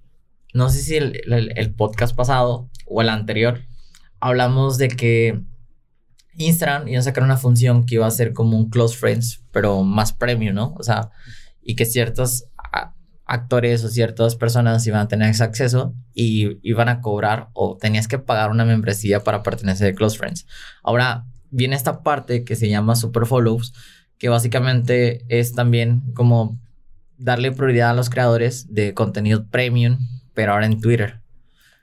no 0.53 0.69
sé 0.71 0.81
si 0.81 0.97
el, 0.97 1.75
podcast 1.77 2.15
pasado 2.15 2.69
o 2.87 3.03
el 3.03 3.09
anterior, 3.09 3.63
hablamos 4.21 4.79
de 4.79 4.89
que 4.89 5.41
Instagram 6.37 6.89
iba 6.89 7.01
a 7.01 7.03
sacar 7.03 7.25
una 7.25 7.37
función 7.37 7.87
que 7.87 7.97
iba 7.97 8.07
a 8.07 8.11
ser 8.11 8.33
como 8.33 8.57
un 8.57 8.71
close 8.71 8.97
friends, 8.97 9.45
pero 9.53 9.83
más 9.83 10.13
premium, 10.13 10.55
¿no? 10.55 10.75
O 10.79 10.83
sea, 10.83 11.11
y 11.63 11.77
que 11.77 11.87
ciertos 11.87 12.47
actores 13.27 13.83
o 13.85 13.89
ciertas 13.89 14.37
personas 14.37 14.87
iban 14.87 15.01
a 15.01 15.09
tener 15.09 15.31
ese 15.31 15.45
acceso 15.45 15.95
y 16.13 16.59
iban 16.63 16.89
a 16.89 17.01
cobrar 17.01 17.49
o 17.55 17.77
tenías 17.77 18.07
que 18.07 18.19
pagar 18.19 18.51
una 18.51 18.65
membresía 18.65 19.25
para 19.25 19.43
pertenecer 19.43 19.93
a 19.93 19.95
Close 19.95 20.19
Friends. 20.19 20.47
Ahora, 20.83 21.27
viene 21.55 21.77
esta 21.77 22.03
parte 22.03 22.45
que 22.45 22.57
se 22.57 22.69
llama 22.69 22.97
super 22.97 23.27
follows, 23.27 23.73
que 24.19 24.29
básicamente 24.29 25.25
es 25.29 25.55
también 25.55 26.03
como 26.15 26.59
darle 27.17 27.53
prioridad 27.53 27.91
a 27.91 27.95
los 27.95 28.11
creadores 28.11 28.75
de 28.75 28.93
contenido 28.93 29.47
premium, 29.47 29.99
pero 30.35 30.53
ahora 30.53 30.67
en 30.67 30.81
Twitter. 30.81 31.21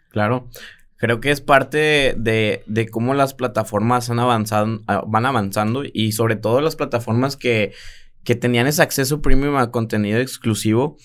Claro. 0.09 0.49
Creo 0.97 1.19
que 1.19 1.31
es 1.31 1.41
parte 1.41 2.13
de, 2.17 2.63
de 2.67 2.87
cómo 2.89 3.13
las 3.13 3.33
plataformas 3.33 4.09
han 4.09 4.19
avanzado, 4.19 4.81
ah, 4.87 5.03
van 5.07 5.25
avanzando 5.25 5.83
y 5.91 6.11
sobre 6.11 6.35
todo 6.35 6.61
las 6.61 6.75
plataformas 6.75 7.37
que, 7.37 7.73
que 8.23 8.35
tenían 8.35 8.67
ese 8.67 8.83
acceso 8.83 9.21
premium 9.21 9.55
a 9.55 9.71
contenido 9.71 10.19
exclusivo. 10.19 10.97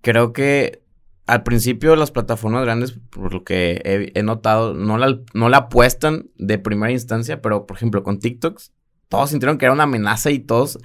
Creo 0.00 0.32
que 0.32 0.82
al 1.28 1.42
principio 1.42 1.94
las 1.94 2.10
plataformas 2.10 2.64
grandes, 2.64 2.98
por 3.10 3.34
lo 3.34 3.44
que 3.44 4.10
he, 4.14 4.22
notado, 4.22 4.72
no 4.72 4.96
la, 4.96 5.20
no 5.34 5.50
la 5.50 5.58
apuestan 5.58 6.30
de 6.36 6.58
primera 6.58 6.90
instancia, 6.90 7.42
pero 7.42 7.66
por 7.66 7.76
ejemplo 7.76 8.02
con 8.02 8.18
TikToks, 8.18 8.72
todos 9.10 9.28
sintieron 9.28 9.58
que 9.58 9.66
era 9.66 9.74
una 9.74 9.82
amenaza 9.82 10.30
y 10.30 10.38
todos 10.38 10.78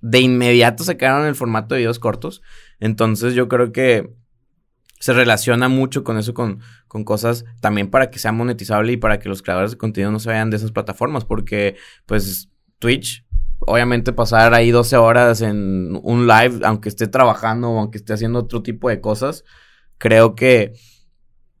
de 0.00 0.20
inmediato 0.20 0.84
se 0.84 0.96
quedaron 0.96 1.22
en 1.22 1.28
el 1.28 1.34
formato 1.34 1.74
de 1.74 1.80
videos 1.80 1.98
cortos. 1.98 2.42
Entonces 2.78 3.34
yo 3.34 3.48
creo 3.48 3.72
que 3.72 4.14
se 5.00 5.12
relaciona 5.12 5.68
mucho 5.68 6.04
con 6.04 6.16
eso, 6.16 6.32
con, 6.32 6.60
con 6.86 7.02
cosas 7.02 7.44
también 7.60 7.90
para 7.90 8.08
que 8.08 8.20
sea 8.20 8.30
monetizable 8.30 8.92
y 8.92 8.98
para 8.98 9.18
que 9.18 9.28
los 9.28 9.42
creadores 9.42 9.72
de 9.72 9.78
contenido 9.78 10.12
no 10.12 10.20
se 10.20 10.28
vayan 10.28 10.50
de 10.50 10.58
esas 10.58 10.70
plataformas, 10.70 11.24
porque 11.24 11.74
pues 12.06 12.48
Twitch 12.78 13.26
obviamente 13.58 14.12
pasar 14.12 14.54
ahí 14.54 14.70
12 14.70 14.96
horas 14.96 15.40
en 15.40 15.98
un 16.04 16.28
live, 16.28 16.60
aunque 16.62 16.88
esté 16.88 17.08
trabajando 17.08 17.70
o 17.70 17.80
aunque 17.80 17.98
esté 17.98 18.12
haciendo 18.12 18.38
otro 18.38 18.62
tipo 18.62 18.88
de 18.88 19.00
cosas, 19.00 19.44
creo 19.98 20.34
que 20.34 20.74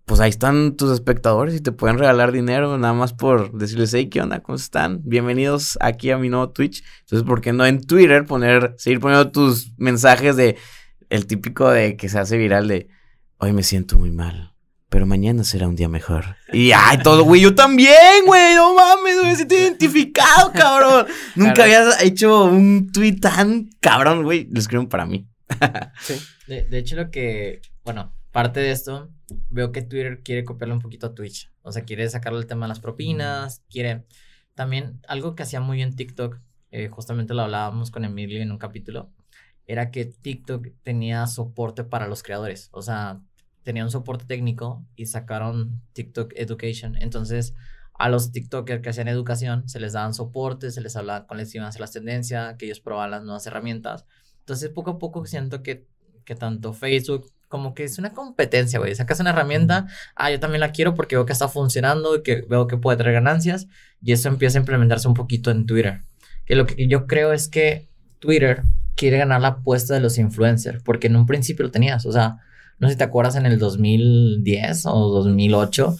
pues 0.04 0.20
ahí 0.20 0.30
están 0.30 0.74
tus 0.76 0.90
espectadores 0.90 1.54
y 1.54 1.60
te 1.60 1.70
pueden 1.70 1.98
regalar 1.98 2.32
dinero 2.32 2.78
nada 2.78 2.94
más 2.94 3.12
por 3.12 3.52
decirles, 3.52 3.92
hey, 3.92 4.08
¿qué 4.08 4.22
onda? 4.22 4.40
¿Cómo 4.40 4.56
están? 4.56 5.02
Bienvenidos 5.04 5.76
aquí 5.82 6.10
a 6.10 6.16
mi 6.16 6.30
nuevo 6.30 6.48
Twitch. 6.48 6.82
Entonces, 7.00 7.28
¿por 7.28 7.42
qué 7.42 7.52
no 7.52 7.66
en 7.66 7.86
Twitter 7.86 8.24
poner, 8.24 8.74
seguir 8.78 9.00
poniendo 9.00 9.30
tus 9.30 9.74
mensajes 9.76 10.34
de 10.36 10.56
el 11.10 11.26
típico 11.26 11.68
de 11.68 11.96
que 11.98 12.08
se 12.08 12.18
hace 12.18 12.38
viral 12.38 12.68
de 12.68 12.88
hoy 13.36 13.52
me 13.52 13.62
siento 13.62 13.98
muy 13.98 14.10
mal, 14.10 14.54
pero 14.88 15.04
mañana 15.04 15.44
será 15.44 15.68
un 15.68 15.76
día 15.76 15.90
mejor. 15.90 16.36
Y 16.54 16.72
ay, 16.72 16.98
todo, 17.02 17.24
güey, 17.24 17.42
yo 17.42 17.54
también, 17.54 18.24
güey, 18.24 18.54
no 18.54 18.74
mames, 18.74 19.20
güey, 19.20 19.32
estoy 19.32 19.58
identificado, 19.58 20.52
cabrón. 20.52 21.06
Nunca 21.34 21.64
había 21.64 21.84
hecho 22.00 22.44
un 22.44 22.90
tweet 22.92 23.16
tan 23.16 23.68
cabrón, 23.80 24.22
güey, 24.22 24.48
lo 24.50 24.58
escriben 24.58 24.88
para 24.88 25.04
mí. 25.04 25.28
sí. 26.00 26.14
de 26.46 26.78
hecho, 26.78 26.96
lo 26.96 27.10
que, 27.10 27.60
bueno, 27.84 28.17
parte 28.38 28.60
de 28.60 28.70
esto, 28.70 29.10
veo 29.50 29.72
que 29.72 29.82
Twitter 29.82 30.22
quiere 30.22 30.44
copiarle 30.44 30.72
un 30.72 30.80
poquito 30.80 31.08
a 31.08 31.12
Twitch. 31.12 31.50
O 31.62 31.72
sea, 31.72 31.82
quiere 31.82 32.08
sacarle 32.08 32.38
el 32.38 32.46
tema 32.46 32.66
de 32.66 32.68
las 32.68 32.78
propinas, 32.78 33.64
quiere... 33.68 34.06
También 34.54 35.00
algo 35.08 35.34
que 35.34 35.42
hacía 35.42 35.60
muy 35.60 35.78
bien 35.78 35.96
TikTok, 35.96 36.38
eh, 36.70 36.86
justamente 36.86 37.34
lo 37.34 37.42
hablábamos 37.42 37.90
con 37.90 38.04
Emilio 38.04 38.40
en 38.40 38.52
un 38.52 38.58
capítulo, 38.58 39.10
era 39.66 39.90
que 39.90 40.04
TikTok 40.04 40.68
tenía 40.84 41.26
soporte 41.26 41.82
para 41.82 42.06
los 42.06 42.22
creadores. 42.22 42.68
O 42.70 42.80
sea, 42.80 43.20
tenía 43.64 43.82
un 43.82 43.90
soporte 43.90 44.24
técnico 44.24 44.86
y 44.94 45.06
sacaron 45.06 45.82
TikTok 45.92 46.32
Education. 46.36 46.94
Entonces, 46.94 47.54
a 47.94 48.08
los 48.08 48.30
TikTokers 48.30 48.82
que 48.82 48.90
hacían 48.90 49.08
educación 49.08 49.68
se 49.68 49.80
les 49.80 49.94
daban 49.94 50.14
soporte, 50.14 50.70
se 50.70 50.80
les 50.80 50.94
hablaba 50.94 51.26
con 51.26 51.38
les 51.38 51.52
iban 51.56 51.66
a 51.66 51.70
hacer 51.70 51.80
las 51.80 51.90
tendencias, 51.90 52.54
que 52.56 52.66
ellos 52.66 52.78
probaban 52.78 53.10
las 53.10 53.24
nuevas 53.24 53.44
herramientas. 53.48 54.06
Entonces, 54.38 54.70
poco 54.70 54.92
a 54.92 54.98
poco 55.00 55.26
siento 55.26 55.64
que, 55.64 55.88
que 56.24 56.36
tanto 56.36 56.72
Facebook 56.72 57.32
como 57.48 57.74
que 57.74 57.84
es 57.84 57.98
una 57.98 58.12
competencia, 58.12 58.78
güey. 58.78 58.94
Sacas 58.94 59.20
una 59.20 59.30
herramienta, 59.30 59.86
ah, 60.14 60.30
yo 60.30 60.38
también 60.38 60.60
la 60.60 60.72
quiero 60.72 60.94
porque 60.94 61.16
veo 61.16 61.26
que 61.26 61.32
está 61.32 61.48
funcionando 61.48 62.16
y 62.16 62.22
que 62.22 62.42
veo 62.48 62.66
que 62.66 62.76
puede 62.76 62.98
traer 62.98 63.14
ganancias. 63.14 63.66
Y 64.02 64.12
eso 64.12 64.28
empieza 64.28 64.58
a 64.58 64.60
implementarse 64.60 65.08
un 65.08 65.14
poquito 65.14 65.50
en 65.50 65.66
Twitter. 65.66 66.02
Que 66.44 66.56
lo 66.56 66.66
que 66.66 66.86
yo 66.88 67.06
creo 67.06 67.32
es 67.32 67.48
que 67.48 67.88
Twitter 68.18 68.62
quiere 68.94 69.18
ganar 69.18 69.40
la 69.40 69.48
apuesta 69.48 69.94
de 69.94 70.00
los 70.00 70.18
influencers, 70.18 70.82
porque 70.82 71.06
en 71.06 71.16
un 71.16 71.26
principio 71.26 71.64
lo 71.64 71.70
tenías. 71.70 72.04
O 72.06 72.12
sea, 72.12 72.38
no 72.78 72.88
sé 72.88 72.94
si 72.94 72.98
te 72.98 73.04
acuerdas 73.04 73.36
en 73.36 73.46
el 73.46 73.58
2010 73.58 74.86
o 74.86 75.08
2008. 75.08 75.96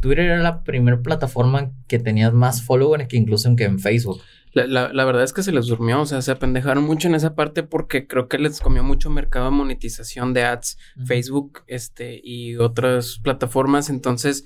Twitter 0.00 0.24
era 0.24 0.42
la 0.42 0.62
primera 0.64 1.00
plataforma 1.02 1.70
que 1.86 1.98
tenías 1.98 2.32
más 2.32 2.62
followers 2.62 3.06
que 3.08 3.16
incluso 3.16 3.54
que 3.56 3.64
en 3.64 3.78
Facebook. 3.78 4.20
La, 4.52 4.92
la, 4.92 5.04
verdad 5.04 5.22
es 5.22 5.32
que 5.32 5.44
se 5.44 5.52
les 5.52 5.66
durmió, 5.66 6.00
o 6.00 6.06
sea, 6.06 6.22
se 6.22 6.32
apendejaron 6.32 6.82
mucho 6.82 7.06
en 7.06 7.14
esa 7.14 7.36
parte 7.36 7.62
porque 7.62 8.06
creo 8.08 8.28
que 8.28 8.38
les 8.38 8.60
comió 8.60 8.82
mucho 8.82 9.08
mercado 9.08 9.44
de 9.44 9.52
monetización 9.52 10.34
de 10.34 10.42
ads, 10.42 10.76
Facebook, 11.06 11.62
este, 11.68 12.20
y 12.22 12.56
otras 12.56 13.20
plataformas. 13.22 13.90
Entonces, 13.90 14.44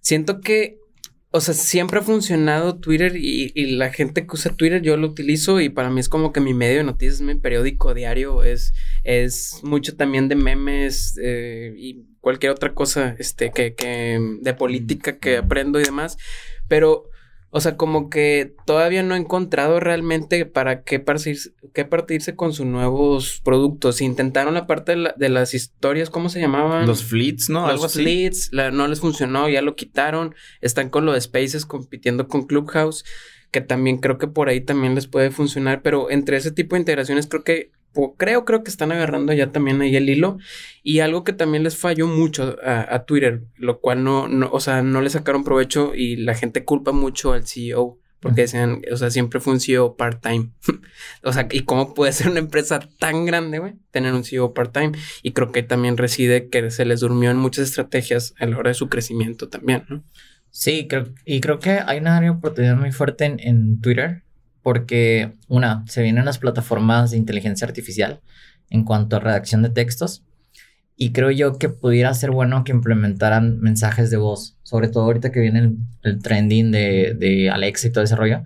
siento 0.00 0.40
que 0.40 0.82
o 1.34 1.40
sea, 1.40 1.54
siempre 1.54 1.98
ha 1.98 2.02
funcionado 2.02 2.78
Twitter 2.78 3.16
y, 3.16 3.52
y, 3.54 3.76
la 3.76 3.90
gente 3.90 4.26
que 4.26 4.34
usa 4.34 4.54
Twitter 4.54 4.82
yo 4.82 4.98
lo 4.98 5.08
utilizo 5.08 5.60
y 5.62 5.70
para 5.70 5.88
mí 5.88 5.98
es 5.98 6.10
como 6.10 6.30
que 6.30 6.40
mi 6.40 6.52
medio 6.52 6.78
de 6.78 6.84
noticias, 6.84 7.22
mi 7.22 7.34
periódico 7.34 7.94
diario, 7.94 8.42
es, 8.42 8.74
es 9.02 9.60
mucho 9.62 9.96
también 9.96 10.28
de 10.28 10.34
memes 10.36 11.18
eh, 11.22 11.72
y 11.78 12.04
cualquier 12.20 12.52
otra 12.52 12.74
cosa 12.74 13.16
este, 13.18 13.50
que, 13.50 13.74
que 13.74 14.20
de 14.42 14.54
política 14.54 15.18
que 15.18 15.38
aprendo 15.38 15.80
y 15.80 15.84
demás. 15.84 16.18
Pero 16.68 17.08
o 17.54 17.60
sea, 17.60 17.76
como 17.76 18.08
que 18.08 18.54
todavía 18.64 19.02
no 19.02 19.14
he 19.14 19.18
encontrado 19.18 19.78
realmente 19.78 20.46
para 20.46 20.84
qué 20.84 21.00
partirse, 21.00 21.50
qué 21.74 21.84
partirse 21.84 22.34
con 22.34 22.54
sus 22.54 22.64
nuevos 22.64 23.42
productos. 23.44 24.00
Intentaron 24.00 24.54
la 24.54 24.66
parte 24.66 24.96
de, 24.96 25.28
las 25.28 25.52
historias, 25.52 26.08
¿cómo 26.08 26.30
se 26.30 26.40
llamaban? 26.40 26.86
Los 26.86 27.04
fleets, 27.04 27.50
¿no? 27.50 27.70
Los 27.70 27.92
fleets, 27.92 28.52
no 28.54 28.88
les 28.88 29.00
funcionó, 29.00 29.50
ya 29.50 29.60
lo 29.60 29.76
quitaron. 29.76 30.34
Están 30.62 30.88
con 30.88 31.04
lo 31.04 31.12
de 31.12 31.20
Spaces 31.20 31.66
compitiendo 31.66 32.26
con 32.26 32.46
Clubhouse, 32.46 33.04
que 33.50 33.60
también 33.60 33.98
creo 33.98 34.16
que 34.16 34.28
por 34.28 34.48
ahí 34.48 34.62
también 34.62 34.94
les 34.94 35.06
puede 35.06 35.30
funcionar. 35.30 35.82
Pero 35.82 36.10
entre 36.10 36.38
ese 36.38 36.52
tipo 36.52 36.74
de 36.74 36.80
integraciones 36.80 37.26
creo 37.26 37.44
que 37.44 37.70
creo, 38.16 38.44
creo 38.44 38.62
que 38.62 38.70
están 38.70 38.92
agarrando 38.92 39.32
ya 39.32 39.48
también 39.52 39.80
ahí 39.80 39.96
el 39.96 40.08
hilo. 40.08 40.38
Y 40.82 41.00
algo 41.00 41.24
que 41.24 41.32
también 41.32 41.62
les 41.62 41.76
falló 41.76 42.06
mucho 42.06 42.56
a, 42.64 43.04
Twitter, 43.04 43.42
lo 43.56 43.80
cual 43.80 44.04
no, 44.04 44.28
no, 44.28 44.50
o 44.50 44.60
sea, 44.60 44.82
no 44.82 45.00
le 45.00 45.10
sacaron 45.10 45.44
provecho 45.44 45.92
y 45.94 46.16
la 46.16 46.34
gente 46.34 46.64
culpa 46.64 46.92
mucho 46.92 47.32
al 47.32 47.46
CEO. 47.46 47.98
Porque 48.20 48.42
decían, 48.42 48.82
o 48.92 48.96
sea, 48.96 49.10
siempre 49.10 49.40
fue 49.40 49.52
un 49.52 49.58
CEO 49.58 49.96
part-time. 49.96 50.52
o 51.24 51.32
sea, 51.32 51.48
¿y 51.50 51.62
cómo 51.62 51.92
puede 51.92 52.12
ser 52.12 52.28
una 52.28 52.38
empresa 52.38 52.78
tan 53.00 53.26
grande, 53.26 53.58
güey? 53.58 53.74
Tener 53.90 54.14
un 54.14 54.22
CEO 54.22 54.54
part-time. 54.54 54.92
Y 55.24 55.32
creo 55.32 55.50
que 55.50 55.64
también 55.64 55.96
reside 55.96 56.48
que 56.48 56.70
se 56.70 56.84
les 56.84 57.00
durmió 57.00 57.32
en 57.32 57.38
muchas 57.38 57.68
estrategias 57.68 58.34
a 58.38 58.46
la 58.46 58.58
hora 58.58 58.70
de 58.70 58.74
su 58.74 58.88
crecimiento 58.88 59.48
también, 59.48 59.86
¿no? 59.88 60.04
Sí, 60.50 60.86
creo, 60.86 61.08
y 61.24 61.40
creo 61.40 61.58
que 61.58 61.80
hay 61.84 61.98
una 61.98 62.18
área 62.18 62.30
de 62.30 62.36
oportunidad 62.36 62.76
muy 62.76 62.92
fuerte 62.92 63.24
en, 63.24 63.40
en 63.40 63.80
Twitter 63.80 64.22
porque 64.62 65.32
una, 65.48 65.84
se 65.88 66.02
vienen 66.02 66.24
las 66.24 66.38
plataformas 66.38 67.10
de 67.10 67.16
inteligencia 67.16 67.66
artificial 67.66 68.20
en 68.70 68.84
cuanto 68.84 69.16
a 69.16 69.20
redacción 69.20 69.62
de 69.62 69.70
textos 69.70 70.22
y 70.96 71.12
creo 71.12 71.30
yo 71.30 71.58
que 71.58 71.68
pudiera 71.68 72.12
ser 72.14 72.30
bueno 72.30 72.64
que 72.64 72.72
implementaran 72.72 73.58
mensajes 73.60 74.10
de 74.10 74.18
voz, 74.18 74.56
sobre 74.62 74.88
todo 74.88 75.04
ahorita 75.04 75.32
que 75.32 75.40
viene 75.40 75.74
el, 76.02 76.22
trending 76.22 76.70
de, 76.70 77.16
de, 77.18 77.50
Alexa 77.50 77.88
y 77.88 77.90
todo 77.90 78.04
ese 78.04 78.14
rollo. 78.14 78.42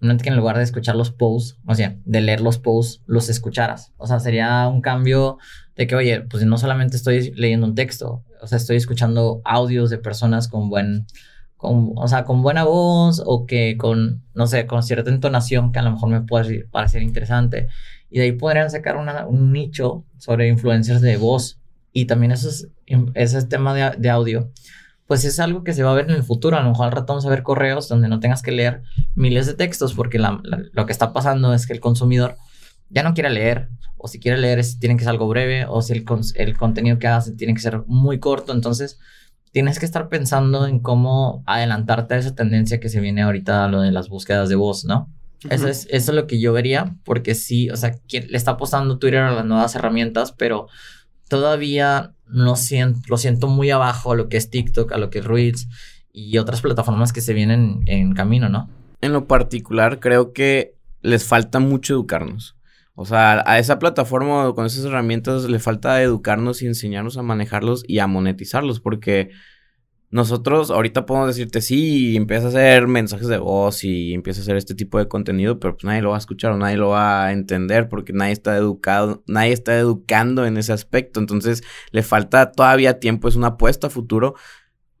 que 0.00 0.28
en 0.28 0.36
lugar 0.36 0.56
de 0.56 0.64
escuchar 0.64 0.96
los 0.96 1.10
posts, 1.10 1.58
o 1.66 1.74
sea, 1.74 1.96
de 2.04 2.20
leer 2.20 2.40
los 2.40 2.58
posts, 2.58 3.02
los 3.06 3.28
escucharas. 3.28 3.92
O 3.96 4.06
sea, 4.06 4.18
sería 4.18 4.66
un 4.66 4.80
cambio 4.80 5.38
de 5.76 5.86
que, 5.86 5.94
oye, 5.94 6.22
pues 6.22 6.44
no 6.44 6.58
solamente 6.58 6.96
estoy 6.96 7.32
leyendo 7.36 7.66
un 7.66 7.74
texto, 7.74 8.24
o 8.40 8.46
sea, 8.46 8.56
estoy 8.56 8.76
escuchando 8.76 9.40
audios 9.44 9.90
de 9.90 9.98
personas 9.98 10.48
con 10.48 10.68
buen, 10.68 11.06
con, 11.60 11.92
o 11.94 12.08
sea, 12.08 12.24
con 12.24 12.40
buena 12.40 12.64
voz 12.64 13.22
o 13.24 13.44
que 13.44 13.76
con, 13.76 14.22
no 14.34 14.46
sé, 14.46 14.66
con 14.66 14.82
cierta 14.82 15.10
entonación 15.10 15.72
que 15.72 15.78
a 15.78 15.82
lo 15.82 15.90
mejor 15.90 16.08
me 16.08 16.22
puede 16.22 16.64
parecer 16.64 17.02
interesante. 17.02 17.68
Y 18.08 18.18
de 18.18 18.24
ahí 18.24 18.32
podrían 18.32 18.70
sacar 18.70 18.96
un 18.96 19.52
nicho 19.52 20.06
sobre 20.16 20.48
influencers 20.48 21.02
de 21.02 21.18
voz. 21.18 21.60
Y 21.92 22.06
también 22.06 22.32
esos, 22.32 22.68
ese 23.12 23.42
tema 23.42 23.74
de, 23.74 23.94
de, 23.98 24.08
audio, 24.08 24.50
pues 25.06 25.26
es 25.26 25.38
algo 25.38 25.62
que 25.62 25.74
se 25.74 25.82
va 25.82 25.92
a 25.92 25.94
ver 25.94 26.06
en 26.06 26.16
el 26.16 26.22
futuro. 26.22 26.56
A 26.56 26.62
lo 26.62 26.70
mejor 26.70 26.86
al 26.86 26.92
rato 26.92 27.12
vamos 27.12 27.26
a 27.26 27.30
ver 27.30 27.42
correos 27.42 27.88
donde 27.88 28.08
no 28.08 28.20
tengas 28.20 28.40
que 28.40 28.52
leer 28.52 28.82
miles 29.14 29.46
de 29.46 29.52
textos 29.52 29.92
porque 29.92 30.18
lo 30.18 30.86
que 30.86 30.92
está 30.92 31.12
pasando 31.12 31.52
es 31.52 31.66
que 31.66 31.74
el 31.74 31.80
consumidor 31.80 32.36
ya 32.88 33.02
no 33.02 33.12
quiere 33.12 33.28
leer. 33.28 33.68
O 33.98 34.08
si 34.08 34.18
quiere 34.18 34.38
leer, 34.38 34.58
es, 34.58 34.78
tiene 34.78 34.96
que 34.96 35.04
ser 35.04 35.10
algo 35.10 35.28
breve. 35.28 35.66
O 35.68 35.82
si 35.82 35.92
el, 35.92 36.06
el 36.36 36.56
contenido 36.56 36.98
que 36.98 37.06
hagas 37.06 37.36
tiene 37.36 37.52
que 37.52 37.60
ser 37.60 37.82
muy 37.86 38.18
corto. 38.18 38.54
Entonces 38.54 38.98
tienes 39.52 39.78
que 39.78 39.86
estar 39.86 40.08
pensando 40.08 40.66
en 40.66 40.80
cómo 40.80 41.42
adelantarte 41.46 42.14
a 42.14 42.18
esa 42.18 42.34
tendencia 42.34 42.80
que 42.80 42.88
se 42.88 43.00
viene 43.00 43.22
ahorita, 43.22 43.68
lo 43.68 43.80
de 43.80 43.92
las 43.92 44.08
búsquedas 44.08 44.48
de 44.48 44.56
voz, 44.56 44.84
¿no? 44.84 45.08
eso, 45.48 45.68
es, 45.68 45.86
eso 45.90 46.12
es 46.12 46.16
lo 46.16 46.26
que 46.26 46.40
yo 46.40 46.52
vería, 46.52 46.96
porque 47.04 47.34
sí, 47.34 47.70
o 47.70 47.76
sea, 47.76 47.96
le 48.10 48.36
está 48.36 48.52
apostando 48.52 48.98
Twitter 48.98 49.20
a 49.20 49.30
las 49.30 49.46
nuevas 49.46 49.74
herramientas, 49.74 50.32
pero 50.32 50.68
todavía 51.28 52.12
no 52.26 52.56
siento, 52.56 53.00
lo 53.08 53.16
siento 53.16 53.48
muy 53.48 53.70
abajo 53.70 54.12
a 54.12 54.16
lo 54.16 54.28
que 54.28 54.36
es 54.36 54.50
TikTok, 54.50 54.92
a 54.92 54.98
lo 54.98 55.10
que 55.10 55.20
es 55.20 55.24
Reels 55.24 55.68
y 56.12 56.36
otras 56.38 56.60
plataformas 56.60 57.12
que 57.12 57.20
se 57.20 57.32
vienen 57.32 57.82
en 57.86 58.12
camino, 58.14 58.48
¿no? 58.48 58.68
En 59.00 59.12
lo 59.12 59.26
particular, 59.26 60.00
creo 60.00 60.32
que 60.32 60.74
les 61.00 61.24
falta 61.24 61.58
mucho 61.58 61.94
educarnos. 61.94 62.56
O 62.94 63.06
sea, 63.06 63.42
a 63.46 63.58
esa 63.58 63.78
plataforma 63.78 64.52
con 64.54 64.66
esas 64.66 64.84
herramientas 64.84 65.44
le 65.44 65.58
falta 65.58 66.02
educarnos 66.02 66.62
y 66.62 66.66
enseñarnos 66.66 67.16
a 67.16 67.22
manejarlos 67.22 67.82
y 67.86 67.98
a 67.98 68.06
monetizarlos, 68.06 68.80
porque 68.80 69.30
nosotros 70.10 70.72
ahorita 70.72 71.06
podemos 71.06 71.28
decirte 71.28 71.60
sí, 71.60 72.16
empieza 72.16 72.46
a 72.46 72.48
hacer 72.48 72.88
mensajes 72.88 73.28
de 73.28 73.38
voz 73.38 73.84
y 73.84 74.12
empieza 74.12 74.40
a 74.40 74.42
hacer 74.42 74.56
este 74.56 74.74
tipo 74.74 74.98
de 74.98 75.06
contenido, 75.06 75.60
pero 75.60 75.74
pues 75.74 75.84
nadie 75.84 76.02
lo 76.02 76.10
va 76.10 76.16
a 76.16 76.18
escuchar 76.18 76.50
o 76.50 76.56
nadie 76.56 76.76
lo 76.76 76.88
va 76.88 77.26
a 77.26 77.32
entender 77.32 77.88
porque 77.88 78.12
nadie 78.12 78.32
está 78.32 78.56
educado, 78.56 79.22
nadie 79.28 79.52
está 79.52 79.78
educando 79.78 80.46
en 80.46 80.56
ese 80.56 80.72
aspecto. 80.72 81.20
Entonces 81.20 81.62
le 81.92 82.02
falta 82.02 82.50
todavía 82.50 82.98
tiempo, 82.98 83.28
es 83.28 83.36
una 83.36 83.48
apuesta 83.48 83.86
a 83.86 83.90
futuro. 83.90 84.34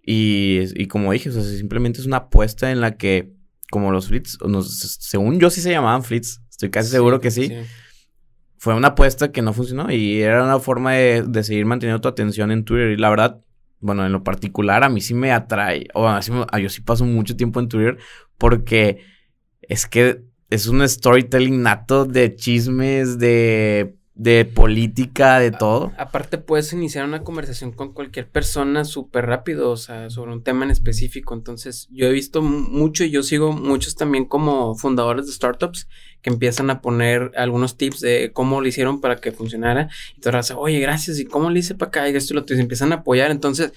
Y, 0.06 0.60
y 0.80 0.86
como 0.86 1.12
dije, 1.12 1.28
o 1.28 1.32
simplemente 1.32 2.00
es 2.00 2.06
una 2.06 2.18
apuesta 2.18 2.70
en 2.70 2.80
la 2.80 2.96
que, 2.96 3.34
como 3.70 3.90
los 3.90 4.08
flits, 4.08 4.38
según 5.00 5.40
yo 5.40 5.50
sí 5.50 5.60
se 5.60 5.70
llamaban 5.72 6.04
flits, 6.04 6.40
estoy 6.60 6.70
casi 6.70 6.90
seguro 6.90 7.20
que 7.20 7.30
sí 7.30 7.50
fue 8.60 8.74
una 8.74 8.88
apuesta 8.88 9.32
que 9.32 9.40
no 9.40 9.54
funcionó 9.54 9.90
y 9.90 10.20
era 10.20 10.44
una 10.44 10.60
forma 10.60 10.92
de, 10.92 11.42
seguir 11.44 11.64
manteniendo 11.64 12.02
tu 12.02 12.08
atención 12.08 12.52
en 12.52 12.66
Twitter. 12.66 12.90
Y 12.90 12.98
la 12.98 13.08
verdad, 13.08 13.40
bueno, 13.78 14.04
en 14.04 14.12
lo 14.12 14.22
particular 14.22 14.84
a 14.84 14.90
mí 14.90 15.00
sí 15.00 15.14
me 15.14 15.32
atrae, 15.32 15.88
o 15.94 16.06
así, 16.06 16.30
yo 16.60 16.68
sí 16.68 16.82
paso 16.82 17.06
mucho 17.06 17.34
tiempo 17.36 17.58
en 17.58 17.68
Twitter 17.68 17.96
porque 18.36 19.02
es 19.62 19.86
que 19.86 20.24
es 20.50 20.66
un 20.66 20.86
storytelling 20.86 21.62
nato 21.62 22.04
de 22.04 22.36
chismes, 22.36 23.18
de 23.18 23.96
de 24.20 24.44
política, 24.44 25.38
de 25.38 25.50
todo. 25.50 25.92
aparte 25.96 26.36
puedes 26.36 26.74
iniciar 26.74 27.06
una 27.06 27.24
conversación 27.24 27.72
con 27.72 27.94
cualquier 27.94 28.28
persona 28.28 28.84
súper 28.84 29.24
rápido, 29.24 29.70
o 29.70 29.78
sea, 29.78 30.10
sobre 30.10 30.32
un 30.32 30.42
tema 30.42 30.66
en 30.66 30.70
específico. 30.70 31.32
Entonces, 31.32 31.88
yo 31.90 32.06
he 32.06 32.12
visto 32.12 32.42
mucho 32.42 33.02
y 33.02 33.10
yo 33.10 33.22
sigo 33.22 33.52
muchos 33.52 33.94
también 33.94 34.26
como 34.26 34.74
fundadores 34.74 35.24
de 35.24 35.32
startups 35.32 35.88
que 36.22 36.30
empiezan 36.30 36.70
a 36.70 36.80
poner 36.80 37.32
algunos 37.36 37.76
tips 37.76 38.00
de 38.00 38.30
cómo 38.32 38.60
lo 38.60 38.68
hicieron 38.68 39.00
para 39.00 39.16
que 39.16 39.32
funcionara. 39.32 39.88
Y 40.16 40.20
tú 40.20 40.30
dices, 40.30 40.56
oye, 40.56 40.80
gracias, 40.80 41.18
¿y 41.18 41.24
cómo 41.24 41.50
le 41.50 41.60
hice 41.60 41.74
para 41.74 41.88
acá? 41.88 42.08
Y 42.08 42.16
esto 42.16 42.32
y 42.32 42.36
lo 42.36 42.42
otro, 42.42 42.56
y 42.56 42.60
empiezan 42.60 42.92
a 42.92 42.96
apoyar. 42.96 43.30
Entonces, 43.30 43.72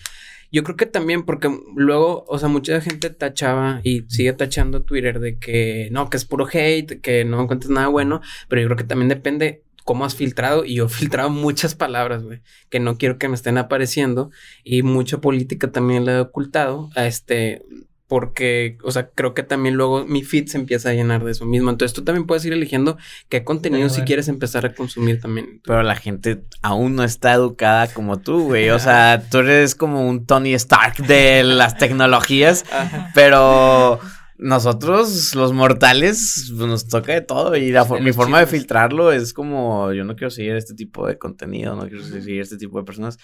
yo 0.54 0.64
creo 0.64 0.78
que 0.78 0.86
también 0.86 1.24
porque 1.24 1.50
luego, 1.76 2.26
o 2.28 2.38
sea, 2.38 2.48
mucha 2.48 2.80
gente 2.80 3.10
tachaba 3.10 3.82
y 3.84 4.02
sigue 4.08 4.34
tachando 4.34 4.84
Twitter 4.84 5.20
de 5.20 5.40
que 5.40 5.90
no, 5.92 6.12
que 6.12 6.18
es 6.18 6.26
puro 6.26 6.48
hate, 6.52 7.02
que 7.02 7.26
no 7.26 7.42
encuentras 7.42 7.72
nada 7.72 7.88
bueno, 7.88 8.22
pero 8.50 8.62
yo 8.62 8.68
creo 8.68 8.78
que 8.78 8.84
también 8.84 9.10
depende 9.10 9.64
cómo 9.84 10.06
has 10.06 10.16
filtrado 10.16 10.64
y 10.64 10.76
yo 10.76 10.86
he 10.86 10.90
filtrado 10.90 11.32
muchas 11.32 11.74
palabras, 11.74 12.24
güey, 12.24 12.42
que 12.70 12.80
no 12.80 13.00
quiero 13.00 13.18
que 13.18 13.28
me 13.28 13.36
estén 13.36 13.58
apareciendo 13.58 14.30
y 14.64 14.84
mucha 14.84 15.20
política 15.20 15.72
también 15.72 16.06
la 16.06 16.14
he 16.14 16.20
ocultado 16.20 16.90
a 16.96 17.08
este 17.08 17.64
porque, 18.08 18.78
o 18.84 18.92
sea, 18.92 19.10
creo 19.10 19.34
que 19.34 19.44
también 19.44 19.76
luego 19.76 20.06
mi 20.06 20.24
feed 20.24 20.48
se 20.48 20.58
empieza 20.58 20.90
a 20.90 20.94
llenar 20.94 21.24
de 21.24 21.32
eso 21.32 21.46
mismo. 21.46 21.70
Entonces 21.70 21.94
tú 21.94 22.04
también 22.04 22.28
puedes 22.28 22.46
ir 22.46 22.54
eligiendo 22.54 22.98
qué 23.30 23.44
contenido 23.44 23.90
si 23.90 24.02
quieres 24.02 24.28
empezar 24.28 24.66
a 24.66 24.74
consumir 24.74 25.20
también. 25.20 25.62
Pero 25.64 25.84
la 25.84 25.96
gente 25.96 26.44
aún 26.62 26.96
no 26.96 27.04
está 27.04 27.34
educada 27.34 27.88
como 27.88 28.20
tú, 28.20 28.44
güey. 28.44 28.70
O 28.70 28.80
sea, 28.80 29.24
tú 29.32 29.40
eres 29.40 29.76
como 29.76 30.08
un 30.08 30.26
Tony 30.26 30.54
Stark 30.54 30.98
de 30.98 31.44
las 31.44 31.78
tecnologías, 31.78 32.66
pero 33.16 34.00
nosotros, 34.38 35.36
los 35.36 35.54
mortales, 35.54 36.52
pues, 36.56 36.68
nos 36.68 36.88
toca 36.88 37.14
de 37.14 37.22
todo. 37.22 37.56
Y 37.56 37.74
mi 38.02 38.12
forma 38.12 38.40
de 38.40 38.48
filtrarlo 38.48 39.12
es 39.12 39.34
como: 39.34 39.94
yo 39.94 40.04
no 40.04 40.16
quiero 40.16 40.30
seguir 40.30 40.56
este 40.56 40.74
tipo 40.74 41.08
de 41.08 41.18
contenido, 41.18 41.76
no 41.76 41.88
quiero 41.88 42.04
seguir 42.04 42.42
este 42.42 42.58
tipo 42.58 42.78
de 42.78 42.84
personas. 42.84 43.18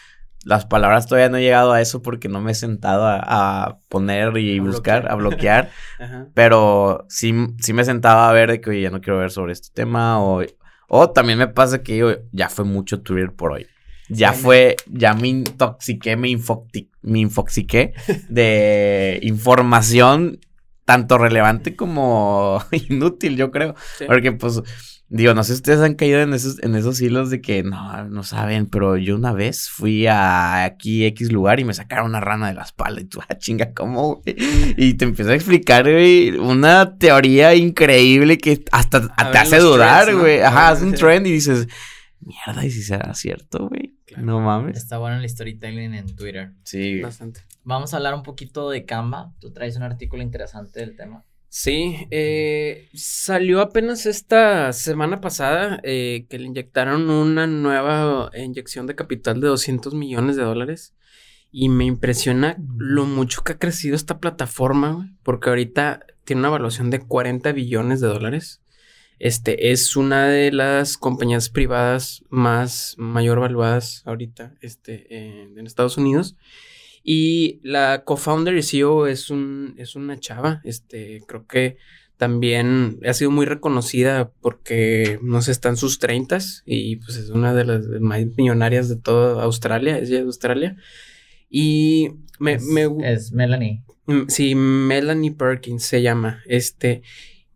Las 0.46 0.65
palabras 0.65 1.05
todavía 1.05 1.29
no 1.29 1.38
he 1.38 1.41
llegado 1.41 1.74
a 1.74 1.81
eso 1.81 2.01
porque 2.01 2.29
no 2.29 2.39
me 2.39 2.51
he 2.51 2.55
sentado 2.55 3.05
a, 3.08 3.79
poner 3.89 4.38
y 4.38 4.60
buscar, 4.60 5.12
a 5.12 5.15
bloquear. 5.15 5.69
Pero 6.34 7.05
sí, 7.10 7.34
sí 7.60 7.74
me 7.74 7.81
he 7.81 7.86
sentado 7.86 8.19
a 8.19 8.31
ver 8.31 8.50
de 8.50 8.62
que, 8.62 8.69
oye, 8.69 8.81
ya 8.81 8.89
no 8.89 9.01
quiero 9.01 9.19
ver 9.19 9.31
sobre 9.31 9.53
este 9.53 9.69
tema. 9.74 10.24
O, 10.24 10.41
o 10.88 11.10
también 11.12 11.39
me 11.39 11.48
pasa 11.48 11.84
que 11.84 11.98
yo, 11.98 12.15
ya 12.31 12.50
fue 12.50 12.65
mucho 12.65 13.01
Twitter 13.01 13.34
por 13.34 13.51
hoy. 13.51 13.67
Ya 14.10 14.34
fue, 14.34 14.75
ya 14.88 15.13
me 15.13 15.27
intoxiqué, 15.27 16.15
me, 16.17 16.36
me 17.03 17.19
infoxiqué 17.19 17.93
de 18.29 19.19
información 19.22 20.39
tanto 20.89 21.19
relevante 21.19 21.75
como 21.75 22.63
inútil, 22.89 23.38
yo 23.38 23.51
creo. 23.51 23.75
Porque 24.08 24.31
pues, 24.31 24.62
digo, 25.09 25.33
no 25.33 25.43
sé 25.43 25.53
si 25.53 25.57
ustedes 25.57 25.81
han 25.81 25.95
caído 25.95 26.21
en 26.21 26.33
esos, 26.33 26.61
en 26.61 26.75
esos 26.75 27.01
hilos 27.01 27.29
de 27.31 27.41
que 27.41 27.63
no, 27.63 28.05
no 28.05 28.23
saben, 28.23 28.67
pero 28.67 28.95
yo 28.95 29.15
una 29.15 29.33
vez 29.33 29.69
fui 29.69 30.05
a 30.05 30.63
aquí 30.63 31.05
X 31.05 31.31
lugar 31.31 31.59
y 31.59 31.65
me 31.65 31.73
sacaron 31.73 32.05
una 32.05 32.19
rana 32.19 32.47
de 32.47 32.53
la 32.53 32.63
espalda 32.63 33.01
y 33.01 33.05
tú, 33.05 33.19
ah, 33.27 33.37
chinga, 33.37 33.73
¿cómo? 33.73 34.21
Y 34.25 34.93
te 34.93 35.05
empieza 35.05 35.31
a 35.31 35.35
explicar, 35.35 35.83
güey, 35.83 36.31
una 36.37 36.97
teoría 36.97 37.55
increíble 37.55 38.37
que 38.37 38.63
hasta 38.71 39.01
te 39.31 39.37
hace 39.37 39.57
dudar, 39.57 40.15
güey. 40.15 40.41
Ajá, 40.41 40.69
hace 40.69 40.85
un 40.85 40.93
trend 40.93 41.25
y 41.27 41.31
dices, 41.31 41.67
mierda, 42.19 42.63
y 42.65 42.71
si 42.71 42.83
será 42.83 43.13
cierto, 43.15 43.67
güey. 43.67 43.95
No 44.17 44.39
mames. 44.39 44.77
Está 44.77 44.97
bueno 44.97 45.17
el 45.17 45.27
storytelling 45.27 45.93
en 45.93 46.15
Twitter. 46.15 46.51
Sí. 46.63 47.01
Bastante. 47.01 47.41
Vamos 47.63 47.93
a 47.93 47.97
hablar 47.97 48.13
un 48.13 48.23
poquito 48.23 48.69
de 48.69 48.85
Canva. 48.85 49.33
Tú 49.39 49.51
traes 49.51 49.75
un 49.75 49.83
artículo 49.83 50.23
interesante 50.23 50.79
del 50.79 50.95
tema. 50.95 51.23
Sí, 51.51 52.08
eh, 52.12 52.89
salió 52.94 53.62
apenas 53.62 54.06
esta 54.06 54.72
semana 54.72 55.20
pasada 55.20 55.79
eh, 55.84 56.27
que 56.29 56.38
le 56.38 56.46
inyectaron 56.46 57.10
una 57.10 57.48
nueva 57.48 58.29
inyección 58.38 58.86
de 58.86 58.96
capital 58.96 59.41
de 59.41 59.48
200 59.48 59.96
millones 59.96 60.36
de 60.36 60.44
dólares. 60.44 60.94
Y 61.51 61.70
me 61.70 61.86
impresiona 61.86 62.56
lo 62.77 63.06
mucho 63.06 63.44
que 63.44 63.53
ha 63.53 63.58
crecido 63.58 63.96
esta 63.96 64.20
plataforma, 64.20 65.12
porque 65.24 65.50
ahorita 65.50 66.06
tiene 66.24 66.41
una 66.41 66.50
evaluación 66.50 66.91
de 66.91 67.00
40 67.00 67.51
billones 67.53 68.00
de 68.00 68.08
dólares. 68.08 68.62
Este 69.18 69.72
es 69.72 69.96
una 69.96 70.27
de 70.27 70.51
las 70.51 70.98
compañías 70.98 71.50
privadas 71.50 72.24
más 72.29 72.94
mayor 73.00 73.39
valuadas 73.39 74.03
ahorita 74.06 74.53
este, 74.62 75.08
en, 75.18 75.58
en 75.58 75.65
Estados 75.65 75.98
Unidos. 75.98 76.38
Y 77.11 77.59
la 77.63 78.03
co-founder 78.05 78.55
y 78.55 78.61
CEO 78.61 79.07
es, 79.07 79.31
un, 79.31 79.73
es 79.79 79.95
una 79.95 80.19
chava. 80.19 80.61
Este, 80.63 81.23
creo 81.27 81.47
que 81.47 81.77
también 82.17 82.99
ha 83.03 83.15
sido 83.15 83.31
muy 83.31 83.47
reconocida 83.47 84.31
porque, 84.41 85.17
no 85.23 85.41
sé, 85.41 85.49
está 85.49 85.69
en 85.69 85.77
sus 85.77 85.97
treintas 85.97 86.61
y 86.67 86.97
pues 86.97 87.17
es 87.17 87.31
una 87.31 87.55
de 87.55 87.65
las 87.65 87.87
más 87.99 88.23
millonarias 88.37 88.89
de 88.89 88.97
toda 88.97 89.43
Australia, 89.43 89.97
es 89.97 90.09
de 90.09 90.19
Australia. 90.19 90.77
Y 91.49 92.11
me... 92.37 92.53
es, 92.53 92.63
me 92.65 93.11
es 93.11 93.31
Melanie. 93.31 93.83
Mm, 94.05 94.27
Sí, 94.27 94.53
Melanie 94.53 95.31
Perkins 95.31 95.81
se 95.81 96.03
llama. 96.03 96.43
Este. 96.45 97.01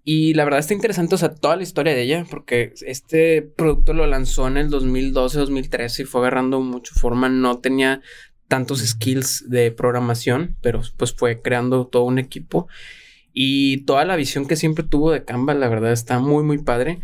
Y 0.03 0.33
la 0.33 0.45
verdad 0.45 0.61
está 0.61 0.73
interesante, 0.73 1.13
o 1.13 1.19
sea, 1.19 1.35
toda 1.35 1.57
la 1.57 1.63
historia 1.63 1.93
de 1.93 2.01
ella, 2.01 2.25
porque 2.27 2.73
este 2.87 3.43
producto 3.43 3.93
lo 3.93 4.07
lanzó 4.07 4.47
en 4.47 4.57
el 4.57 4.71
2012, 4.71 5.37
2013 5.37 6.01
y 6.01 6.05
fue 6.05 6.21
agarrando 6.21 6.59
mucho 6.59 6.95
forma. 6.95 7.29
No 7.29 7.59
tenía 7.59 8.01
tantos 8.47 8.79
skills 8.79 9.49
de 9.49 9.71
programación, 9.71 10.55
pero 10.61 10.81
pues 10.97 11.13
fue 11.13 11.41
creando 11.41 11.87
todo 11.87 12.03
un 12.03 12.19
equipo. 12.19 12.67
Y 13.33 13.77
toda 13.85 14.05
la 14.05 14.15
visión 14.15 14.45
que 14.45 14.55
siempre 14.55 14.83
tuvo 14.83 15.11
de 15.11 15.25
Canva, 15.25 15.53
la 15.53 15.67
verdad 15.67 15.91
está 15.91 16.19
muy, 16.19 16.43
muy 16.43 16.59
padre. 16.59 16.99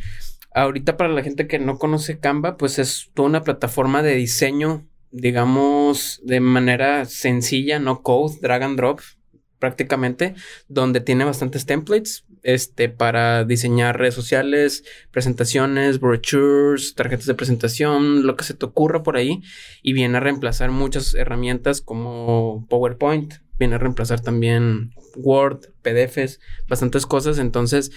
Ahorita 0.54 0.98
para 0.98 1.10
la 1.10 1.24
gente 1.24 1.48
que 1.48 1.60
no 1.60 1.78
conoce 1.78 2.20
Canva, 2.20 2.58
pues 2.58 2.80
es 2.80 3.10
toda 3.14 3.30
una 3.30 3.44
plataforma 3.44 4.04
de 4.04 4.16
diseño, 4.16 4.86
digamos, 5.12 6.22
de 6.24 6.40
manera 6.40 7.06
sencilla, 7.06 7.80
no 7.80 8.04
code, 8.04 8.38
drag 8.42 8.64
and 8.64 8.78
drop, 8.78 9.00
prácticamente, 9.58 10.36
donde 10.68 11.02
tiene 11.02 11.26
bastantes 11.26 11.66
templates 11.66 12.26
este, 12.44 12.90
para 12.90 13.44
diseñar 13.44 13.98
redes 13.98 14.16
sociales, 14.16 14.84
presentaciones, 15.12 16.00
brochures, 16.00 16.96
tarjetas 16.96 17.26
de 17.26 17.36
presentación, 17.36 18.26
lo 18.26 18.36
que 18.36 18.44
se 18.44 18.54
te 18.54 18.66
ocurra 18.66 19.04
por 19.04 19.18
ahí, 19.18 19.42
y 19.82 19.94
viene 19.94 20.18
a 20.18 20.22
reemplazar 20.22 20.72
muchas 20.72 21.14
herramientas 21.16 21.82
como 21.82 22.66
PowerPoint, 22.70 23.36
viene 23.60 23.76
a 23.76 23.78
reemplazar 23.78 24.22
también 24.22 24.92
Word, 25.16 25.68
PDFs, 25.84 26.40
bastantes 26.68 27.06
cosas, 27.06 27.38
entonces... 27.38 27.92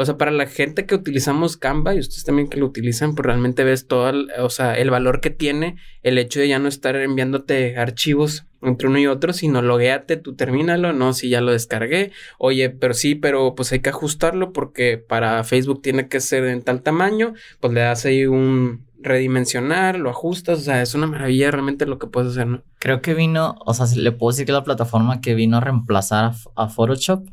O 0.00 0.04
sea, 0.04 0.16
para 0.16 0.30
la 0.30 0.46
gente 0.46 0.86
que 0.86 0.94
utilizamos 0.94 1.56
Canva 1.56 1.92
y 1.92 1.98
ustedes 1.98 2.22
también 2.22 2.48
que 2.48 2.56
lo 2.56 2.66
utilizan, 2.66 3.16
pues 3.16 3.26
realmente 3.26 3.64
ves 3.64 3.88
todo, 3.88 4.08
el, 4.08 4.28
o 4.38 4.48
sea, 4.48 4.78
el 4.78 4.90
valor 4.90 5.20
que 5.20 5.30
tiene 5.30 5.74
el 6.04 6.18
hecho 6.18 6.38
de 6.38 6.46
ya 6.46 6.60
no 6.60 6.68
estar 6.68 6.94
enviándote 6.94 7.76
archivos 7.76 8.46
entre 8.62 8.86
uno 8.86 9.00
y 9.00 9.08
otro, 9.08 9.32
sino 9.32 9.60
logueate, 9.60 10.16
tú 10.16 10.36
termínalo, 10.36 10.92
no, 10.92 11.12
si 11.14 11.28
ya 11.28 11.40
lo 11.40 11.50
descargué, 11.50 12.12
oye, 12.38 12.70
pero 12.70 12.94
sí, 12.94 13.16
pero 13.16 13.56
pues 13.56 13.72
hay 13.72 13.80
que 13.80 13.90
ajustarlo 13.90 14.52
porque 14.52 14.98
para 14.98 15.42
Facebook 15.42 15.82
tiene 15.82 16.08
que 16.08 16.20
ser 16.20 16.44
en 16.44 16.62
tal 16.62 16.82
tamaño, 16.82 17.34
pues 17.58 17.72
le 17.72 17.80
das 17.80 18.04
ahí 18.04 18.26
un 18.26 18.86
redimensionar, 19.00 19.98
lo 19.98 20.10
ajustas, 20.10 20.58
o 20.58 20.62
sea, 20.62 20.82
es 20.82 20.94
una 20.94 21.06
maravilla 21.06 21.50
realmente 21.50 21.86
lo 21.86 21.98
que 21.98 22.06
puedes 22.06 22.32
hacer, 22.32 22.46
¿no? 22.46 22.62
Creo 22.78 23.00
que 23.00 23.14
vino, 23.14 23.56
o 23.64 23.74
sea, 23.74 23.86
le 23.96 24.12
puedo 24.12 24.32
decir 24.32 24.46
que 24.46 24.52
la 24.52 24.64
plataforma 24.64 25.20
que 25.20 25.34
vino 25.34 25.56
a 25.56 25.60
reemplazar 25.60 26.24
a, 26.24 26.62
a 26.64 26.68
Photoshop 26.68 27.28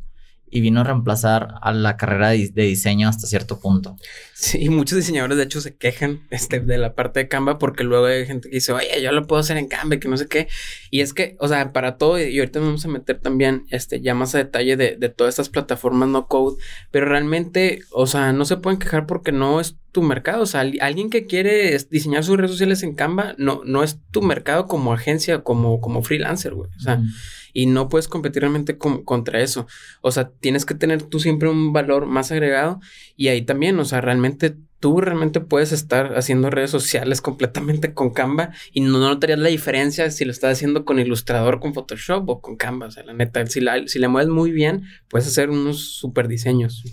y 0.49 0.61
vino 0.61 0.81
a 0.81 0.83
reemplazar 0.83 1.55
a 1.61 1.73
la 1.73 1.97
carrera 1.97 2.29
de, 2.29 2.49
de, 2.49 2.63
diseño 2.63 3.09
hasta 3.09 3.27
cierto 3.27 3.59
punto. 3.59 3.97
Sí, 4.33 4.69
muchos 4.69 4.97
diseñadores 4.97 5.37
de 5.37 5.43
hecho 5.43 5.59
se 5.59 5.75
quejan 5.75 6.21
este, 6.29 6.59
de 6.59 6.77
la 6.77 6.93
parte 6.93 7.21
de 7.21 7.27
Canva 7.27 7.57
porque 7.57 7.83
luego 7.83 8.05
hay 8.05 8.25
gente 8.25 8.49
que 8.49 8.55
dice, 8.55 8.71
oye, 8.71 9.01
yo 9.01 9.11
lo 9.11 9.25
puedo 9.27 9.39
hacer 9.39 9.57
en 9.57 9.67
Canva, 9.67 9.97
que 9.97 10.07
no 10.07 10.17
sé 10.17 10.27
qué. 10.27 10.47
Y 10.91 11.01
es 11.01 11.13
que, 11.13 11.35
o 11.39 11.47
sea, 11.47 11.73
para 11.73 11.97
todo, 11.97 12.19
y 12.19 12.37
ahorita 12.39 12.59
nos 12.59 12.67
vamos 12.67 12.85
a 12.85 12.89
meter 12.89 13.19
también 13.19 13.65
este, 13.69 14.01
ya 14.01 14.13
más 14.13 14.35
a 14.35 14.39
detalle 14.39 14.77
de, 14.77 14.95
de 14.97 15.09
todas 15.09 15.33
estas 15.33 15.49
plataformas 15.49 16.09
no 16.09 16.27
code, 16.27 16.57
pero 16.91 17.07
realmente, 17.07 17.79
o 17.91 18.07
sea, 18.07 18.31
no 18.31 18.45
se 18.45 18.57
pueden 18.57 18.79
quejar 18.79 19.07
porque 19.07 19.31
no 19.31 19.59
es 19.59 19.77
tu 19.91 20.01
mercado. 20.03 20.43
O 20.43 20.45
sea, 20.45 20.61
alguien 20.81 21.09
que 21.09 21.25
quiere 21.25 21.77
diseñar 21.89 22.23
sus 22.23 22.37
redes 22.37 22.51
sociales 22.51 22.83
en 22.83 22.95
Canva 22.95 23.33
no, 23.37 23.61
no 23.65 23.81
es 23.81 23.99
tu 24.11 24.21
mercado 24.21 24.67
como 24.67 24.93
agencia, 24.93 25.41
como, 25.41 25.79
como 25.79 26.03
freelancer, 26.03 26.53
güey. 26.53 26.69
O 26.77 26.79
sea, 26.81 26.97
mm. 26.97 27.07
Y 27.55 27.67
no 27.67 27.87
puedes 27.87 28.09
competir 28.09 28.41
realmente 28.41 28.77
con, 28.77 29.03
contra 29.03 29.41
eso. 29.41 29.65
O 30.01 30.11
sea, 30.11 30.29
tienes 30.29 30.65
que 30.65 30.75
tener 30.75 31.01
tú 31.03 31.21
siempre 31.21 31.49
un 31.49 31.71
valor 31.71 32.05
más 32.05 32.31
agregado 32.31 32.81
y 33.15 33.29
ahí 33.29 33.43
también, 33.43 33.79
o 33.79 33.85
sea, 33.85 34.01
realmente 34.01 34.57
tú 34.81 34.99
realmente 34.99 35.39
puedes 35.39 35.71
estar 35.71 36.17
haciendo 36.17 36.49
redes 36.49 36.69
sociales 36.69 37.21
completamente 37.21 37.93
con 37.93 38.11
Canva 38.11 38.51
y 38.73 38.81
no 38.81 38.99
notarías 38.99 39.39
la 39.39 39.47
diferencia 39.47 40.11
si 40.11 40.25
lo 40.25 40.31
estás 40.31 40.51
haciendo 40.51 40.83
con 40.83 40.99
Illustrator, 40.99 41.61
con 41.61 41.73
Photoshop 41.73 42.29
o 42.29 42.41
con 42.41 42.57
Canva. 42.57 42.87
O 42.87 42.91
sea, 42.91 43.03
la 43.03 43.13
neta, 43.13 43.45
si, 43.47 43.61
la, 43.61 43.87
si 43.87 43.99
le 43.99 44.09
mueves 44.09 44.29
muy 44.29 44.51
bien, 44.51 44.83
puedes 45.07 45.25
hacer 45.27 45.49
unos 45.49 45.95
super 45.95 46.27
diseños. 46.27 46.83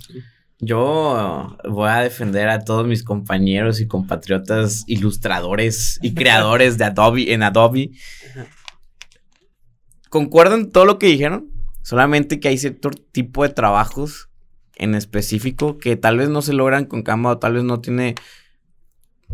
Yo 0.60 1.56
voy 1.68 1.88
a 1.90 2.02
defender 2.02 2.48
a 2.48 2.60
todos 2.60 2.86
mis 2.86 3.02
compañeros 3.02 3.80
y 3.80 3.88
compatriotas 3.88 4.84
ilustradores 4.86 5.98
y 6.02 6.14
creadores 6.14 6.78
de 6.78 6.84
Adobe 6.84 7.32
en 7.32 7.42
Adobe. 7.42 7.90
Concuerdo 10.12 10.56
en 10.56 10.70
todo 10.70 10.84
lo 10.84 10.98
que 10.98 11.06
dijeron, 11.06 11.48
solamente 11.80 12.38
que 12.38 12.48
hay 12.48 12.58
cierto 12.58 12.90
tipo 12.90 13.44
de 13.44 13.48
trabajos 13.48 14.28
en 14.76 14.94
específico 14.94 15.78
que 15.78 15.96
tal 15.96 16.18
vez 16.18 16.28
no 16.28 16.42
se 16.42 16.52
logran 16.52 16.84
con 16.84 17.02
Canva 17.02 17.30
o 17.30 17.38
tal 17.38 17.54
vez 17.54 17.64
no 17.64 17.80
tiene 17.80 18.14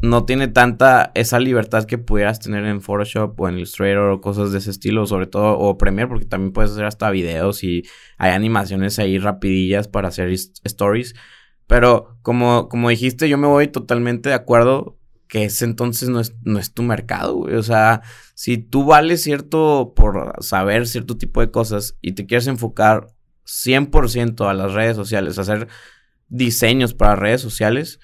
no 0.02 0.24
tiene 0.24 0.46
tanta 0.46 1.10
esa 1.16 1.40
libertad 1.40 1.84
que 1.84 1.98
pudieras 1.98 2.38
tener 2.38 2.64
en 2.64 2.80
Photoshop 2.80 3.40
o 3.40 3.48
en 3.48 3.56
Illustrator 3.56 4.08
o 4.08 4.20
cosas 4.20 4.52
de 4.52 4.58
ese 4.58 4.70
estilo, 4.70 5.04
sobre 5.06 5.26
todo 5.26 5.58
o 5.58 5.76
Premiere 5.76 6.06
porque 6.06 6.26
también 6.26 6.52
puedes 6.52 6.70
hacer 6.70 6.84
hasta 6.84 7.10
videos 7.10 7.64
y 7.64 7.82
hay 8.16 8.30
animaciones 8.30 9.00
ahí 9.00 9.18
rapidillas 9.18 9.88
para 9.88 10.06
hacer 10.06 10.30
stories, 10.30 11.16
pero 11.66 12.16
como 12.22 12.68
como 12.68 12.88
dijiste, 12.88 13.28
yo 13.28 13.36
me 13.36 13.48
voy 13.48 13.66
totalmente 13.66 14.28
de 14.28 14.36
acuerdo 14.36 14.96
que 15.28 15.44
ese 15.44 15.64
entonces 15.64 16.08
no 16.08 16.20
es, 16.20 16.34
no 16.42 16.58
es 16.58 16.72
tu 16.72 16.82
mercado. 16.82 17.38
O 17.38 17.62
sea, 17.62 18.02
si 18.34 18.58
tú 18.58 18.84
vales 18.84 19.22
cierto 19.22 19.92
por 19.94 20.34
saber 20.40 20.86
cierto 20.86 21.16
tipo 21.16 21.40
de 21.40 21.50
cosas 21.50 21.96
y 22.00 22.12
te 22.12 22.26
quieres 22.26 22.46
enfocar 22.46 23.08
100% 23.46 24.48
a 24.48 24.54
las 24.54 24.72
redes 24.72 24.96
sociales, 24.96 25.38
hacer 25.38 25.68
diseños 26.28 26.94
para 26.94 27.16
redes 27.16 27.40
sociales, 27.40 28.00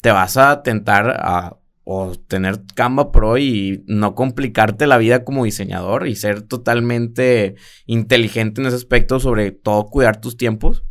te 0.00 0.10
vas 0.10 0.36
a 0.36 0.62
tentar 0.62 1.16
a 1.20 1.56
o 1.92 2.14
tener 2.14 2.62
Canva 2.76 3.10
Pro 3.10 3.36
y 3.36 3.82
no 3.88 4.14
complicarte 4.14 4.86
la 4.86 4.96
vida 4.96 5.24
como 5.24 5.44
diseñador 5.44 6.06
y 6.06 6.14
ser 6.14 6.42
totalmente 6.42 7.56
inteligente 7.86 8.60
en 8.60 8.68
ese 8.68 8.76
aspecto, 8.76 9.18
sobre 9.18 9.50
todo 9.50 9.86
cuidar 9.86 10.20
tus 10.20 10.36
tiempos. 10.36 10.84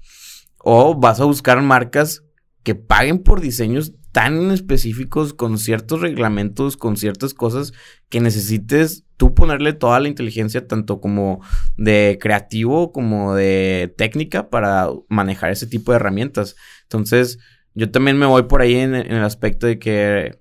O 0.57 0.95
vas 0.95 1.21
a 1.21 1.25
buscar 1.25 1.61
marcas 1.61 2.25
que 2.63 2.75
paguen 2.75 3.19
por 3.19 3.39
diseños 3.39 3.93
tan 4.19 4.51
específicos, 4.51 5.33
con 5.33 5.57
ciertos 5.57 6.01
reglamentos, 6.01 6.75
con 6.75 6.97
ciertas 6.97 7.33
cosas 7.33 7.71
que 8.09 8.19
necesites 8.19 9.05
tú 9.15 9.33
ponerle 9.33 9.71
toda 9.71 9.97
la 10.01 10.09
inteligencia, 10.09 10.67
tanto 10.67 10.99
como 10.99 11.39
de 11.77 12.17
creativo 12.19 12.91
como 12.91 13.33
de 13.33 13.93
técnica, 13.95 14.49
para 14.49 14.89
manejar 15.07 15.51
ese 15.51 15.67
tipo 15.67 15.93
de 15.93 15.95
herramientas. 15.95 16.57
Entonces, 16.83 17.39
yo 17.75 17.91
también 17.91 18.17
me 18.17 18.25
voy 18.25 18.43
por 18.43 18.61
ahí 18.61 18.75
en, 18.75 18.93
en 18.93 19.09
el 19.09 19.23
aspecto 19.23 19.67
de 19.67 19.79
que 19.79 20.37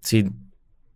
si, 0.00 0.30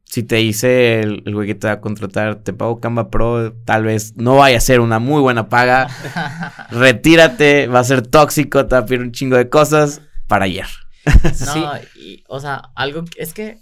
si 0.05 0.23
te 0.23 0.37
dice 0.37 1.01
el, 1.01 1.23
el, 1.27 1.35
güey 1.35 1.47
que 1.47 1.55
te 1.55 1.67
va 1.67 1.75
a 1.75 1.81
contratar, 1.83 2.37
te 2.37 2.55
pago 2.55 2.81
Canva 2.81 3.11
Pro, 3.11 3.53
tal 3.67 3.85
vez 3.85 4.17
no 4.17 4.37
vaya 4.37 4.57
a 4.57 4.63
ser 4.63 4.81
una 4.81 5.01
muy 5.01 5.21
buena 5.21 5.51
paga. 5.51 5.89
Retírate, 6.71 7.67
va 7.67 7.81
a 7.81 7.85
ser 7.85 8.07
tóxico, 8.07 8.65
te 8.65 8.75
va 8.75 8.81
a 8.81 8.87
pedir 8.87 9.03
un 9.03 9.13
chingo 9.13 9.37
de 9.37 9.51
cosas 9.51 10.01
para 10.27 10.47
ayer. 10.47 10.86
No, 11.47 11.73
y, 11.97 12.25
o 12.29 12.41
sea, 12.41 12.71
algo 12.75 13.05
que, 13.05 13.23
es 13.23 13.33
que 13.33 13.61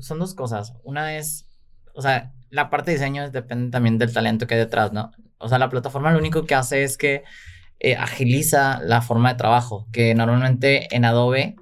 son 0.00 0.18
dos 0.18 0.34
cosas. 0.34 0.74
Una 0.82 1.16
es, 1.16 1.46
o 1.94 2.02
sea, 2.02 2.32
la 2.50 2.70
parte 2.70 2.90
de 2.90 2.96
diseño 2.96 3.30
depende 3.30 3.70
también 3.70 3.98
del 3.98 4.12
talento 4.12 4.46
que 4.46 4.54
hay 4.54 4.60
detrás, 4.60 4.92
¿no? 4.92 5.12
O 5.38 5.48
sea, 5.48 5.58
la 5.58 5.70
plataforma 5.70 6.12
lo 6.12 6.18
único 6.18 6.44
que 6.44 6.54
hace 6.54 6.82
es 6.82 6.98
que 6.98 7.22
eh, 7.78 7.96
agiliza 7.96 8.80
la 8.82 9.00
forma 9.00 9.30
de 9.30 9.38
trabajo, 9.38 9.86
que 9.92 10.14
normalmente 10.14 10.94
en 10.94 11.04
Adobe 11.04 11.56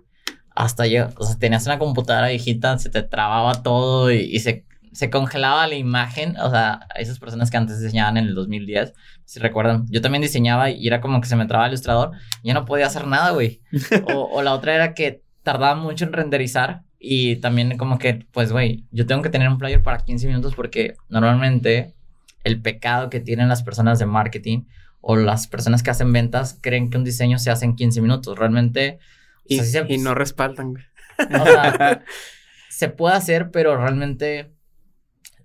hasta 0.55 0.87
yo, 0.87 1.09
o 1.17 1.25
sea, 1.25 1.39
tenías 1.39 1.67
una 1.67 1.79
computadora 1.79 2.29
viejita, 2.29 2.79
se 2.79 2.91
te 2.91 3.03
trababa 3.03 3.63
todo 3.63 4.11
y, 4.11 4.23
y 4.23 4.41
se, 4.41 4.65
se, 4.99 5.11
congelaba 5.11 5.67
la 5.67 5.75
imagen, 5.75 6.37
o 6.39 6.51
sea, 6.51 6.81
esas 6.97 7.19
personas 7.19 7.51
que 7.51 7.57
antes 7.57 7.81
diseñaban 7.81 8.17
en 8.17 8.27
el 8.27 8.35
2010, 8.35 8.93
si 9.25 9.39
recuerdan, 9.41 9.87
yo 9.91 10.01
también 10.01 10.23
diseñaba 10.23 10.71
y 10.71 10.87
era 10.87 11.01
como 11.01 11.21
que 11.21 11.29
se 11.29 11.37
me 11.37 11.47
trababa 11.47 11.67
el 11.67 11.73
ilustrador, 11.73 12.13
y 12.43 12.49
ya 12.49 12.55
no 12.55 12.65
podía 12.65 12.87
hacer 12.87 13.07
nada, 13.07 13.31
güey. 13.31 13.61
o, 14.15 14.23
o 14.23 14.43
la 14.43 14.53
otra 14.55 14.75
era 14.75 14.95
que 14.95 15.23
tardaba 15.43 15.75
mucho 15.77 16.05
en 16.05 16.13
renderizar 16.13 16.83
Y 16.99 17.37
también 17.37 17.79
como 17.79 17.99
que, 17.99 18.27
pues, 18.33 18.51
güey, 18.53 18.85
yo 18.91 19.07
tengo 19.07 19.23
que 19.23 19.31
tener 19.31 19.49
un 19.49 19.59
player 19.59 19.83
para 19.83 19.99
15 19.99 20.27
minutos 20.27 20.55
porque 20.55 20.95
normalmente 21.09 21.95
el 22.45 22.61
pecado 22.61 23.09
que 23.09 23.21
tienen 23.21 23.49
las 23.49 23.63
personas 23.63 23.99
de 23.99 24.07
marketing 24.07 24.65
o 25.01 25.15
las 25.17 25.47
personas 25.47 25.83
que 25.83 25.91
hacen 25.91 26.13
ventas 26.13 26.59
creen 26.61 26.91
que 26.91 26.99
un 26.99 27.05
diseño 27.05 27.39
se 27.39 27.51
hace 27.51 27.65
en 27.67 27.77
15 27.77 28.01
minutos. 28.03 28.37
Realmente... 28.39 28.99
Y, 29.47 29.61
o 29.61 29.65
sea, 29.65 29.85
sí 29.85 29.89
se- 29.89 29.95
y 29.95 29.99
no 29.99 30.15
respaldan, 30.15 30.73
güey. 30.73 30.85
o 31.41 31.45
sea, 31.47 32.03
se 32.69 32.89
puede 32.89 33.15
hacer, 33.17 33.51
pero 33.51 33.77
realmente 33.77 34.53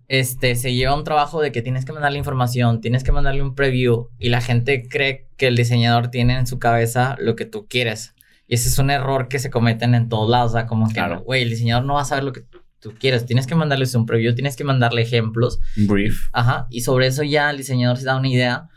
este, 0.07 0.55
se 0.55 0.73
lleva 0.73 0.95
un 0.95 1.03
trabajo 1.03 1.41
de 1.41 1.51
que 1.51 1.61
tienes 1.61 1.85
que 1.85 1.93
mandarle 1.93 2.17
información, 2.17 2.81
tienes 2.81 3.03
que 3.03 3.11
mandarle 3.11 3.41
un 3.41 3.55
preview 3.55 4.09
y 4.19 4.29
la 4.29 4.41
gente 4.41 4.87
cree 4.87 5.27
que 5.37 5.47
el 5.47 5.55
diseñador 5.55 6.09
tiene 6.09 6.37
en 6.37 6.45
su 6.47 6.59
cabeza 6.59 7.15
lo 7.19 7.35
que 7.35 7.45
tú 7.45 7.67
quieres. 7.67 8.13
Y 8.47 8.55
ese 8.55 8.67
es 8.69 8.77
un 8.77 8.89
error 8.89 9.27
que 9.29 9.39
se 9.39 9.49
cometen 9.49 9.95
en 9.95 10.09
todos 10.09 10.29
lados, 10.29 10.51
o 10.51 10.53
sea, 10.55 10.65
como 10.67 10.87
que, 10.87 10.93
Claro. 10.95 11.21
güey, 11.21 11.41
el 11.43 11.49
diseñador 11.49 11.85
no 11.85 11.93
va 11.95 12.01
a 12.01 12.05
saber 12.05 12.23
lo 12.25 12.33
que 12.33 12.43
tú 12.79 12.93
quieres, 12.99 13.25
tienes 13.25 13.47
que 13.47 13.55
mandarles 13.55 13.95
un 13.95 14.05
preview, 14.05 14.35
tienes 14.35 14.57
que 14.57 14.65
mandarle 14.65 15.01
ejemplos, 15.01 15.59
Brief. 15.77 16.27
ajá, 16.33 16.67
y 16.69 16.81
sobre 16.81 17.07
eso 17.07 17.23
ya 17.23 17.49
el 17.49 17.57
diseñador 17.57 17.97
se 17.97 18.03
da 18.03 18.17
una 18.17 18.27
idea 18.27 18.69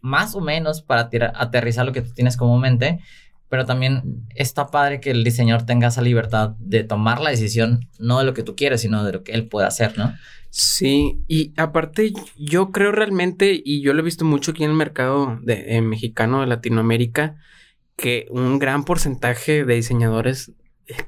más 0.00 0.34
o 0.34 0.40
menos 0.40 0.82
para 0.82 1.08
aterrizar 1.36 1.86
lo 1.86 1.92
que 1.92 2.02
tú 2.02 2.12
tienes 2.12 2.36
como 2.36 2.58
mente, 2.58 2.98
pero 3.52 3.66
también 3.66 4.24
está 4.34 4.68
padre 4.68 4.98
que 4.98 5.10
el 5.10 5.24
diseñador 5.24 5.66
tenga 5.66 5.88
esa 5.88 6.00
libertad 6.00 6.54
de 6.58 6.84
tomar 6.84 7.20
la 7.20 7.28
decisión, 7.28 7.86
no 7.98 8.18
de 8.18 8.24
lo 8.24 8.32
que 8.32 8.42
tú 8.42 8.56
quieres, 8.56 8.80
sino 8.80 9.04
de 9.04 9.12
lo 9.12 9.24
que 9.24 9.32
él 9.32 9.46
puede 9.46 9.66
hacer, 9.66 9.98
¿no? 9.98 10.14
Sí, 10.48 11.18
y 11.28 11.52
aparte 11.58 12.14
yo 12.38 12.70
creo 12.70 12.92
realmente, 12.92 13.60
y 13.62 13.82
yo 13.82 13.92
lo 13.92 14.00
he 14.00 14.04
visto 14.04 14.24
mucho 14.24 14.52
aquí 14.52 14.64
en 14.64 14.70
el 14.70 14.76
mercado 14.78 15.38
de, 15.42 15.76
eh, 15.76 15.82
mexicano 15.82 16.40
de 16.40 16.46
Latinoamérica, 16.46 17.36
que 17.94 18.26
un 18.30 18.58
gran 18.58 18.84
porcentaje 18.84 19.66
de 19.66 19.74
diseñadores 19.74 20.52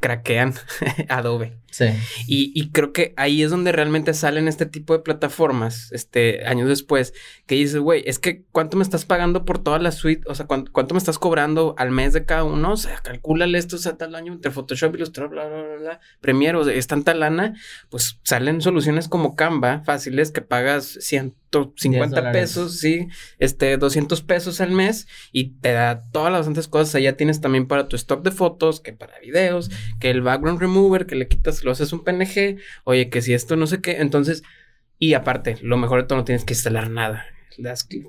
craquean 0.01 0.55
Adobe. 1.09 1.57
Sí. 1.71 1.87
Y, 2.29 2.53
y 2.55 2.71
creo 2.71 2.93
que 2.93 3.15
ahí 3.17 3.43
es 3.43 3.51
donde 3.51 3.73
realmente 3.73 4.15
salen 4.15 4.47
este 4.47 4.65
tipo 4.65 4.93
de 4.93 5.01
plataformas, 5.01 5.91
este, 5.91 6.47
años 6.47 6.69
después, 6.69 7.15
que 7.47 7.57
dices, 7.57 7.81
güey, 7.81 8.05
es 8.07 8.21
que 8.21 8.45
¿cuánto 8.53 8.77
me 8.77 8.85
estás 8.85 9.05
pagando 9.05 9.45
por 9.45 9.59
toda 9.59 9.81
la 9.81 9.91
suite? 9.91 10.23
O 10.29 10.37
sea, 10.37 10.47
¿cuánto, 10.47 10.71
cuánto 10.71 10.95
me 10.95 10.99
estás 10.99 11.19
cobrando 11.19 11.75
al 11.77 11.91
mes 11.91 12.13
de 12.13 12.25
cada 12.25 12.45
uno? 12.45 12.73
O 12.73 12.77
sea, 12.77 12.99
calcúlale 12.99 13.59
esto, 13.59 13.75
o 13.77 13.81
sea, 13.81 13.97
tal 13.97 14.15
año 14.15 14.33
entre 14.33 14.53
Photoshop, 14.53 14.95
Illustrator, 14.95 15.31
bla, 15.31 15.49
bla, 15.49 15.63
bla, 15.63 15.77
bla, 15.77 16.01
Premiere, 16.21 16.59
o 16.59 16.65
sea, 16.65 16.75
es 16.75 16.87
tanta 16.87 17.13
lana, 17.13 17.55
pues 17.91 18.21
salen 18.23 18.61
soluciones 18.61 19.09
como 19.09 19.35
Canva, 19.35 19.83
fáciles, 19.85 20.31
que 20.31 20.43
pagas 20.43 20.97
150 21.55 22.17
dólares. 22.17 22.41
pesos, 22.41 22.79
sí, 22.79 23.09
este, 23.39 23.77
200 23.77 24.23
pesos 24.23 24.61
al 24.61 24.71
mes 24.71 25.07
y 25.33 25.51
te 25.61 25.73
da 25.73 26.05
todas 26.11 26.31
las 26.33 26.41
bastantes 26.41 26.69
cosas. 26.69 26.95
Allá 26.95 27.17
tienes 27.17 27.41
también 27.41 27.67
para 27.67 27.89
tu 27.89 27.97
stock 27.97 28.23
de 28.23 28.31
fotos, 28.31 28.81
que 28.81 28.93
para 28.93 29.19
videos, 29.21 29.71
que 30.01 30.11
el 30.11 30.23
background 30.23 30.61
remover, 30.61 31.07
que 31.07 31.17
le 31.17 31.29
quitas, 31.29 31.65
lo 31.65 31.71
haces 31.73 31.93
un 31.93 32.05
PNG, 32.05 32.59
oye, 32.85 33.11
que 33.11 33.23
si 33.23 33.35
esto 33.35 33.57
no 33.57 33.67
sé 33.67 33.81
qué, 33.81 34.01
entonces, 34.01 34.43
y 34.99 35.15
aparte, 35.15 35.59
lo 35.63 35.77
mejor 35.77 36.03
de 36.03 36.09
todo, 36.09 36.19
no 36.19 36.25
tienes 36.25 36.45
que 36.45 36.55
instalar 36.55 36.91
nada. 36.91 37.27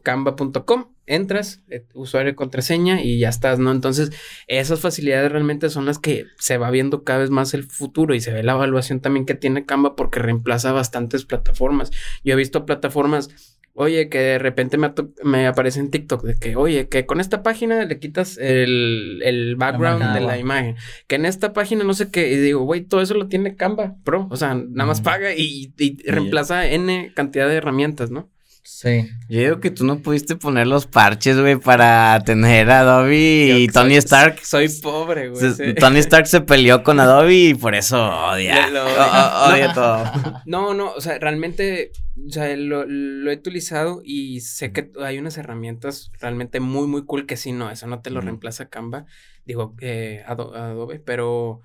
Canva.com, 0.03 0.85
entras, 1.05 1.61
eh, 1.69 1.85
usuario 1.93 2.31
y 2.31 2.35
contraseña 2.35 3.01
y 3.01 3.19
ya 3.19 3.29
estás, 3.29 3.59
¿no? 3.59 3.71
Entonces, 3.71 4.11
esas 4.47 4.79
facilidades 4.79 5.31
realmente 5.31 5.69
son 5.69 5.85
las 5.85 5.99
que 5.99 6.25
se 6.37 6.57
va 6.57 6.71
viendo 6.71 7.03
cada 7.03 7.19
vez 7.19 7.29
más 7.29 7.53
el 7.53 7.63
futuro 7.63 8.15
y 8.15 8.21
se 8.21 8.31
ve 8.33 8.43
la 8.43 8.53
evaluación 8.53 8.99
también 9.01 9.25
que 9.25 9.35
tiene 9.35 9.65
Canva 9.65 9.95
porque 9.95 10.19
reemplaza 10.19 10.71
bastantes 10.71 11.25
plataformas. 11.25 11.91
Yo 12.23 12.33
he 12.33 12.37
visto 12.37 12.65
plataformas 12.65 13.29
Oye, 13.77 14.07
que 14.07 14.19
de 14.19 14.39
repente 14.39 14.77
me, 14.77 14.93
me 15.21 15.47
aparece 15.47 15.81
en 15.81 15.91
TikTok 15.91 16.23
de 16.23 16.35
que, 16.39 16.55
oye, 16.55 16.87
que 16.87 17.05
con 17.05 17.19
esta 17.19 17.43
página 17.43 17.83
le 17.83 17.99
quitas 17.99 18.37
el, 18.37 19.19
el 19.21 19.57
background 19.57 20.13
de 20.13 20.21
la 20.21 20.37
imagen. 20.37 20.77
Que 21.07 21.15
en 21.15 21.25
esta 21.25 21.51
página 21.51 21.83
no 21.83 21.93
sé 21.93 22.09
qué. 22.09 22.31
Y 22.31 22.37
digo, 22.37 22.63
güey, 22.63 22.85
todo 22.85 23.01
eso 23.01 23.15
lo 23.15 23.27
tiene 23.27 23.57
Canva 23.57 23.97
Pro. 24.05 24.29
O 24.31 24.37
sea, 24.37 24.53
nada 24.53 24.87
más 24.87 25.01
Mm. 25.01 25.03
paga 25.03 25.33
y, 25.35 25.73
y 25.77 26.09
reemplaza 26.09 26.65
N 26.69 27.11
cantidad 27.17 27.49
de 27.49 27.55
herramientas, 27.55 28.11
¿no? 28.11 28.29
Sí. 28.67 29.07
Yo 29.29 29.39
digo 29.41 29.59
que 29.59 29.69
tú 29.69 29.85
no 29.85 29.99
pudiste 29.99 30.35
poner 30.35 30.65
los 30.65 30.87
parches, 30.87 31.39
güey, 31.39 31.55
para 31.55 32.19
tener 32.25 32.69
Adobe 32.71 33.59
y 33.59 33.67
Tony 33.67 33.89
soy- 33.91 33.97
Stark. 33.99 34.39
Soy 34.43 34.69
pobre, 34.81 35.29
güey. 35.29 35.39
se- 35.39 35.53
sí. 35.53 35.75
Tony 35.75 35.99
Stark 35.99 36.25
se 36.25 36.41
peleó 36.41 36.81
con 36.83 36.99
Adobe 36.99 37.33
y 37.35 37.53
por 37.53 37.75
eso 37.75 38.03
odia. 38.03 38.67
Lo- 38.69 38.83
lo- 38.83 38.85
o- 38.85 38.89
o- 38.89 39.53
odia 39.53 39.71
todo. 39.71 40.41
No, 40.47 40.73
no, 40.73 40.91
o 40.93 40.99
sea, 40.99 41.19
realmente, 41.19 41.91
o 42.27 42.31
sea, 42.31 42.55
lo, 42.57 42.85
lo 42.87 43.31
he 43.31 43.35
utilizado 43.35 44.01
y 44.03 44.39
sé 44.41 44.71
que 44.71 44.89
hay 44.99 45.19
unas 45.19 45.37
herramientas 45.37 46.11
realmente 46.19 46.59
muy, 46.59 46.87
muy 46.87 47.05
cool 47.05 47.27
que 47.27 47.37
sí, 47.37 47.51
no, 47.51 47.69
eso 47.69 47.85
no 47.85 48.01
te 48.01 48.09
lo 48.09 48.19
reemplaza 48.21 48.69
Canva, 48.69 49.05
digo, 49.45 49.75
eh, 49.79 50.23
Ado- 50.25 50.55
Adobe, 50.55 50.99
pero, 50.99 51.61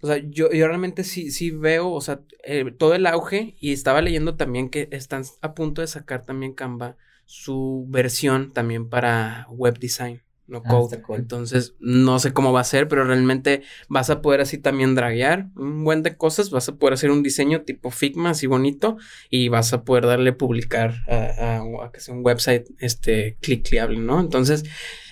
o 0.00 0.06
sea, 0.06 0.16
yo, 0.18 0.50
yo 0.52 0.66
realmente 0.66 1.04
sí, 1.04 1.30
sí 1.30 1.50
veo, 1.50 1.90
o 1.90 2.00
sea, 2.00 2.20
eh, 2.44 2.72
todo 2.78 2.94
el 2.94 3.06
auge 3.06 3.56
y 3.60 3.72
estaba 3.72 4.00
leyendo 4.02 4.36
también 4.36 4.70
que 4.70 4.88
están 4.92 5.24
a 5.42 5.54
punto 5.54 5.80
de 5.82 5.86
sacar 5.88 6.24
también 6.24 6.54
Canva 6.54 6.96
su 7.26 7.86
versión 7.88 8.52
también 8.52 8.88
para 8.88 9.46
web 9.50 9.78
design. 9.78 10.22
No 10.48 10.62
Ah, 10.64 10.70
code. 10.70 11.00
cool. 11.02 11.16
Entonces, 11.20 11.74
no 11.78 12.18
sé 12.18 12.32
cómo 12.32 12.52
va 12.52 12.60
a 12.60 12.64
ser, 12.64 12.88
pero 12.88 13.04
realmente 13.04 13.62
vas 13.88 14.10
a 14.10 14.20
poder 14.20 14.40
así 14.40 14.58
también 14.58 14.96
draguear 14.96 15.46
un 15.54 15.84
buen 15.84 16.02
de 16.02 16.16
cosas, 16.16 16.50
vas 16.50 16.68
a 16.68 16.74
poder 16.74 16.94
hacer 16.94 17.12
un 17.12 17.22
diseño 17.22 17.62
tipo 17.62 17.92
Figma 17.92 18.30
así 18.30 18.48
bonito 18.48 18.96
y 19.30 19.48
vas 19.48 19.72
a 19.72 19.84
poder 19.84 20.06
darle 20.06 20.32
publicar 20.32 21.04
a, 21.08 21.58
a- 21.60 21.84
a 21.86 21.92
que 21.92 22.00
sea 22.00 22.14
un 22.16 22.26
website 22.26 22.66
este 22.80 23.36
clicable, 23.40 24.00
¿no? 24.00 24.18
Entonces, 24.18 24.64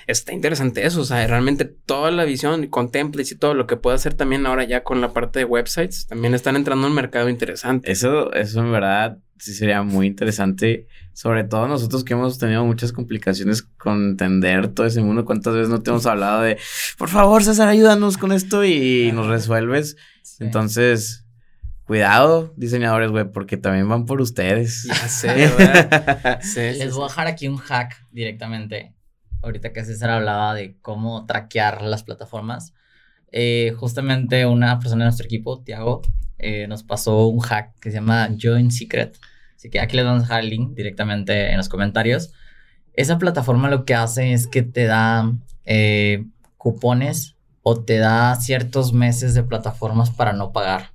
está 0.09 0.33
interesante 0.33 0.87
eso, 0.87 1.03
o 1.03 1.05
sea, 1.05 1.25
realmente 1.27 1.65
toda 1.65 2.11
la 2.11 2.25
visión 2.25 2.67
con 2.69 2.91
templates 2.91 3.31
y 3.33 3.37
todo 3.37 3.55
lo 3.55 3.67
que 3.67 3.77
puede 3.77 3.97
hacer 3.97 4.15
también 4.15 4.47
ahora 4.47 4.65
ya 4.65 4.83
con 4.83 5.01
la 5.01 5.13
parte 5.13 5.41
de 5.41 5.45
websites, 5.45 6.07
también 6.07 6.35
están 6.35 6.57
entrando 6.57 6.87
en 6.87 6.91
un 6.91 6.97
mercado 6.97 7.29
interesante. 7.29 7.93
Eso, 7.93 8.33
eso 8.33 8.61
en 8.61 8.73
verdad 8.73 9.19
sí 9.39 9.55
sería 9.55 9.83
muy 9.83 10.07
interesante. 10.07 10.89
Sobre 11.13 11.45
todo 11.45 11.69
nosotros 11.69 12.05
que 12.05 12.15
hemos 12.15 12.39
tenido 12.39 12.65
muchas 12.65 12.93
complicaciones 12.93 13.63
con 13.63 14.11
entender 14.11 14.69
todo 14.69 14.87
ese 14.87 15.03
mundo. 15.03 15.25
¿Cuántas 15.25 15.55
veces 15.55 15.69
no 15.69 15.83
te 15.83 15.91
hemos 15.91 16.07
hablado 16.07 16.43
de, 16.43 16.59
por 16.97 17.09
favor, 17.09 17.45
César, 17.45 17.69
ayúdanos 17.69 18.17
con 18.17 18.33
esto 18.33 18.65
y 18.65 19.13
nos 19.13 19.27
resuelves? 19.27 19.97
Sí. 20.23 20.45
Entonces, 20.45 21.27
cuidado, 21.85 22.55
diseñadores 22.57 23.11
web, 23.11 23.31
porque 23.33 23.57
también 23.57 23.89
van 23.89 24.07
por 24.07 24.21
ustedes. 24.21 24.85
Ya 24.85 24.95
sé, 24.95 25.29
¿verdad? 25.29 26.41
Sí, 26.43 26.73
sí, 26.73 26.79
Les 26.79 26.95
voy 26.95 27.05
a 27.05 27.09
dejar 27.09 27.27
aquí 27.27 27.47
un 27.47 27.57
hack 27.57 28.07
directamente. 28.11 28.95
Ahorita 29.43 29.73
que 29.73 29.85
César 29.85 30.11
hablaba 30.11 30.55
de 30.55 30.77
cómo 30.81 31.27
traquear 31.27 31.83
las 31.83 32.03
plataformas. 32.03 32.75
Eh, 33.31 33.75
justamente 33.77 34.47
una 34.47 34.79
persona 34.79 35.05
de 35.05 35.09
nuestro 35.09 35.27
equipo, 35.27 35.61
Tiago, 35.63 36.03
eh, 36.39 36.67
nos 36.67 36.83
pasó 36.83 37.27
un 37.27 37.41
hack 37.41 37.79
que 37.81 37.91
se 37.91 37.97
llama 37.97 38.29
Join 38.41 38.71
Secret. 38.71 39.19
Así 39.57 39.71
que 39.71 39.81
aquí 39.81 39.97
les 39.97 40.05
vamos 40.05 40.23
a 40.23 40.25
dejar 40.25 40.41
el 40.41 40.51
link 40.51 40.75
directamente 40.75 41.51
en 41.51 41.57
los 41.57 41.69
comentarios. 41.69 42.33
Esa 42.95 43.19
plataforma 43.19 43.69
lo 43.69 43.85
que 43.85 43.95
hace 43.95 44.33
es 44.33 44.47
que 44.47 44.63
te 44.63 44.85
da 44.85 45.33
eh, 45.65 46.25
cupones 46.57 47.37
o 47.63 47.81
te 47.81 47.99
da 47.99 48.35
ciertos 48.37 48.93
meses 48.93 49.35
de 49.35 49.43
plataformas 49.43 50.11
para 50.11 50.33
no 50.33 50.53
pagar. 50.53 50.93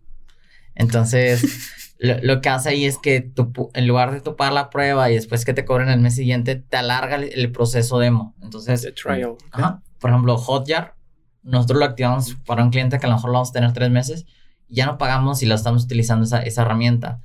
Entonces, 0.76 1.44
lo, 2.04 2.16
lo 2.22 2.42
que 2.42 2.50
hace 2.50 2.70
ahí 2.70 2.86
es 2.86 2.98
que 2.98 3.22
tú, 3.22 3.52
pu- 3.54 3.70
en 3.74 3.88
lugar 3.88 4.12
de 4.12 4.22
tú 4.22 4.36
pagar 4.36 4.54
la 4.54 4.70
prueba 4.70 5.10
y 5.10 5.16
después 5.16 5.46
que 5.46 5.54
te 5.54 5.66
cobren 5.66 5.90
el 5.90 6.00
mes 6.02 6.16
siguiente, 6.16 6.56
te 6.56 6.78
alarga 6.78 7.16
el, 7.16 7.24
el 7.34 7.52
proceso 7.52 7.98
demo. 8.00 8.36
Entonces, 8.42 8.82
The 8.82 8.92
trial. 8.92 9.36
Ajá. 9.52 9.82
Por 10.00 10.10
ejemplo, 10.10 10.38
Hotjar, 10.38 10.96
nosotros 11.44 11.80
lo 11.80 11.86
activamos 11.86 12.36
para 12.46 12.64
un 12.64 12.70
cliente 12.72 13.00
que 13.00 13.06
a 13.06 13.10
lo 13.10 13.16
mejor 13.16 13.30
lo 13.30 13.34
vamos 13.36 13.50
a 13.50 13.54
tener 13.54 13.72
tres 13.74 13.90
meses, 13.90 14.26
y 14.68 14.76
ya 14.76 14.86
no 14.86 14.98
pagamos 14.98 15.42
y 15.44 15.46
lo 15.46 15.56
estamos 15.56 15.86
utilizando 15.86 16.26
esa, 16.26 16.42
esa 16.44 16.62
herramienta. 16.64 17.22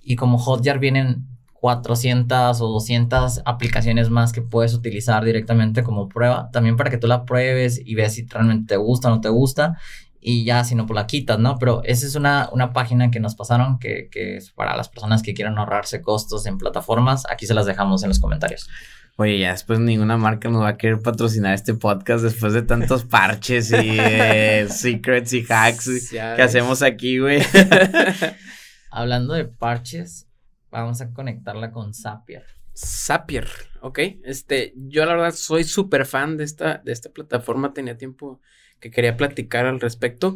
Y 0.00 0.16
como 0.16 0.38
Hotjar 0.38 0.78
vienen 0.78 1.26
400 1.54 2.60
o 2.60 2.68
200 2.68 3.42
aplicaciones 3.44 4.10
más 4.10 4.32
que 4.32 4.42
puedes 4.42 4.74
utilizar 4.74 5.24
directamente 5.24 5.82
como 5.82 6.08
prueba, 6.08 6.50
también 6.52 6.76
para 6.76 6.88
que 6.90 6.98
tú 6.98 7.06
la 7.08 7.24
pruebes 7.24 7.80
y 7.84 7.94
veas 7.96 8.14
si 8.14 8.26
realmente 8.26 8.74
te 8.74 8.76
gusta 8.76 9.08
o 9.08 9.10
no 9.16 9.20
te 9.20 9.28
gusta, 9.28 9.76
y 10.20 10.44
ya 10.44 10.64
si 10.64 10.74
no, 10.74 10.86
pues 10.86 10.96
la 10.96 11.06
quitas, 11.06 11.38
¿no? 11.38 11.58
Pero 11.58 11.82
esa 11.84 12.06
es 12.06 12.14
una, 12.14 12.48
una 12.52 12.72
página 12.72 13.10
que 13.10 13.20
nos 13.20 13.34
pasaron 13.34 13.78
que, 13.78 14.08
que 14.10 14.36
es 14.36 14.50
para 14.50 14.76
las 14.76 14.88
personas 14.88 15.22
que 15.22 15.34
quieran 15.34 15.58
ahorrarse 15.58 16.02
costos 16.02 16.46
en 16.46 16.58
plataformas. 16.58 17.24
Aquí 17.30 17.46
se 17.46 17.54
las 17.54 17.66
dejamos 17.66 18.02
en 18.02 18.08
los 18.08 18.18
comentarios. 18.18 18.68
Oye, 19.16 19.38
ya 19.40 19.50
después 19.50 19.80
ninguna 19.80 20.16
marca 20.16 20.48
nos 20.48 20.62
va 20.62 20.68
a 20.68 20.76
querer 20.76 21.00
patrocinar 21.00 21.52
este 21.52 21.74
podcast 21.74 22.22
después 22.22 22.52
de 22.52 22.62
tantos 22.62 23.04
parches 23.10 23.70
y 23.72 23.96
eh, 23.98 24.68
secrets 24.70 25.32
y 25.32 25.44
hacks 25.48 26.10
Ya 26.12 26.36
que 26.36 26.42
ves. 26.42 26.50
hacemos 26.50 26.82
aquí, 26.82 27.18
güey. 27.18 27.42
Hablando 28.90 29.34
de 29.34 29.44
parches, 29.44 30.28
vamos 30.70 31.00
a 31.00 31.12
conectarla 31.12 31.72
con 31.72 31.94
Zapier. 31.94 32.44
Zapier, 32.76 33.48
ok. 33.80 33.98
Este, 34.24 34.72
yo 34.76 35.04
la 35.04 35.14
verdad 35.14 35.34
soy 35.34 35.64
súper 35.64 36.06
fan 36.06 36.36
de 36.36 36.44
esta, 36.44 36.78
de 36.84 36.92
esta 36.92 37.10
plataforma. 37.10 37.72
Tenía 37.74 37.98
tiempo 37.98 38.40
que 38.80 38.90
quería 38.90 39.16
platicar 39.16 39.66
al 39.66 39.80
respecto. 39.80 40.34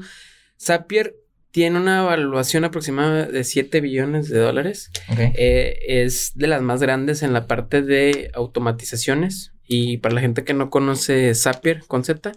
Zapier 0.61 1.17
tiene 1.51 1.79
una 1.79 2.01
evaluación 2.01 2.65
aproximada 2.65 3.27
de 3.27 3.45
7 3.45 3.81
billones 3.81 4.29
de 4.29 4.39
dólares. 4.39 4.91
Eh, 5.19 5.79
es 5.87 6.33
de 6.35 6.47
las 6.47 6.63
más 6.63 6.81
grandes 6.81 7.23
en 7.23 7.33
la 7.33 7.47
parte 7.47 7.83
de 7.83 8.31
automatizaciones. 8.35 9.53
Y 9.69 9.99
para 9.99 10.15
la 10.15 10.21
gente 10.23 10.45
que 10.45 10.55
no 10.55 10.71
conoce 10.71 11.35
Zapier 11.35 11.85
con 11.87 12.05
Z, 12.05 12.33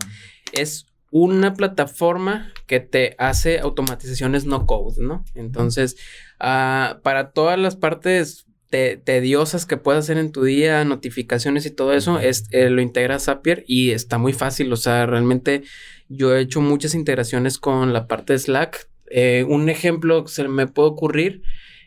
es 0.52 0.88
una 1.12 1.54
plataforma 1.54 2.52
que 2.68 2.82
te 2.82 3.16
hace 3.18 3.60
automatizaciones 3.60 4.46
no 4.46 4.66
code, 4.66 5.02
¿no? 5.02 5.24
Entonces, 5.34 5.96
ah, 6.40 7.00
para 7.04 7.32
todas 7.32 7.58
las 7.58 7.78
partes 7.78 8.46
tediosas 8.70 9.66
que 9.66 9.78
puedas 9.78 10.06
hacer 10.06 10.18
en 10.18 10.32
tu 10.32 10.44
día, 10.44 10.84
notificaciones 10.84 11.66
y 11.66 11.72
todo 11.72 11.94
eso, 11.94 12.20
es, 12.20 12.46
eh, 12.52 12.70
lo 12.70 12.82
integra 12.82 13.20
Zapier 13.20 13.64
y 13.68 13.92
está 13.92 14.18
muy 14.18 14.34
fácil. 14.34 14.72
O 14.74 14.78
sea, 14.78 15.06
realmente 15.06 15.64
yo 16.10 16.36
he 16.36 16.42
hecho 16.42 16.62
muchas 16.62 16.96
integraciones 16.96 17.58
con 17.58 17.94
la 17.94 18.08
parte 18.08 18.34
de 18.34 18.40
Slack. 18.40 18.90
Eh, 19.10 19.46
un 19.48 19.70
ejemplo 19.70 20.26
que 20.26 20.32
se 20.32 20.48
me 20.48 20.68
puede 20.68 20.90
ocurrir 20.90 21.42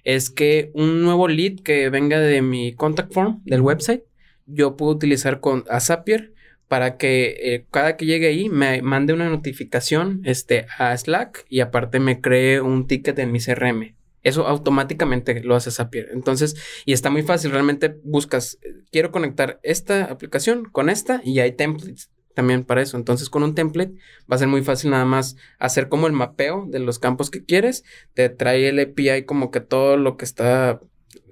es 0.04 0.30
que 0.30 0.70
un 0.74 1.02
nuevo 1.02 1.28
lead 1.28 1.60
que 1.60 1.90
venga 1.90 2.18
de 2.18 2.40
mi 2.42 2.72
contact 2.74 3.12
form 3.12 3.42
del 3.44 3.60
website, 3.60 4.02
yo 4.46 4.76
puedo 4.76 4.92
utilizar 4.92 5.40
con 5.40 5.64
a 5.68 5.80
Zapier 5.80 6.32
para 6.68 6.96
que 6.96 7.36
eh, 7.42 7.66
cada 7.70 7.96
que 7.96 8.06
llegue 8.06 8.28
ahí 8.28 8.48
me 8.48 8.82
mande 8.82 9.12
una 9.12 9.28
notificación 9.28 10.20
este, 10.24 10.66
a 10.78 10.96
Slack 10.96 11.44
y 11.48 11.60
aparte 11.60 11.98
me 11.98 12.20
cree 12.20 12.60
un 12.60 12.86
ticket 12.86 13.18
en 13.18 13.32
mi 13.32 13.40
CRM. 13.40 13.97
Eso 14.22 14.46
automáticamente 14.46 15.42
lo 15.42 15.54
hace 15.54 15.70
Zapier. 15.70 16.08
Entonces, 16.12 16.56
y 16.84 16.92
está 16.92 17.10
muy 17.10 17.22
fácil. 17.22 17.50
Realmente 17.50 17.96
buscas, 18.04 18.58
quiero 18.90 19.10
conectar 19.10 19.60
esta 19.62 20.04
aplicación 20.04 20.64
con 20.64 20.90
esta 20.90 21.20
y 21.24 21.40
hay 21.40 21.52
templates 21.52 22.10
también 22.34 22.62
para 22.62 22.82
eso. 22.82 22.96
Entonces, 22.96 23.30
con 23.30 23.42
un 23.42 23.56
template 23.56 23.94
va 24.30 24.36
a 24.36 24.38
ser 24.38 24.46
muy 24.46 24.62
fácil 24.62 24.90
nada 24.90 25.04
más 25.04 25.34
hacer 25.58 25.88
como 25.88 26.06
el 26.06 26.12
mapeo 26.12 26.66
de 26.68 26.78
los 26.78 27.00
campos 27.00 27.30
que 27.30 27.44
quieres. 27.44 27.82
Te 28.14 28.28
trae 28.28 28.68
el 28.68 28.78
API 28.78 29.24
como 29.24 29.50
que 29.50 29.60
todo 29.60 29.96
lo 29.96 30.16
que 30.16 30.24
está 30.24 30.80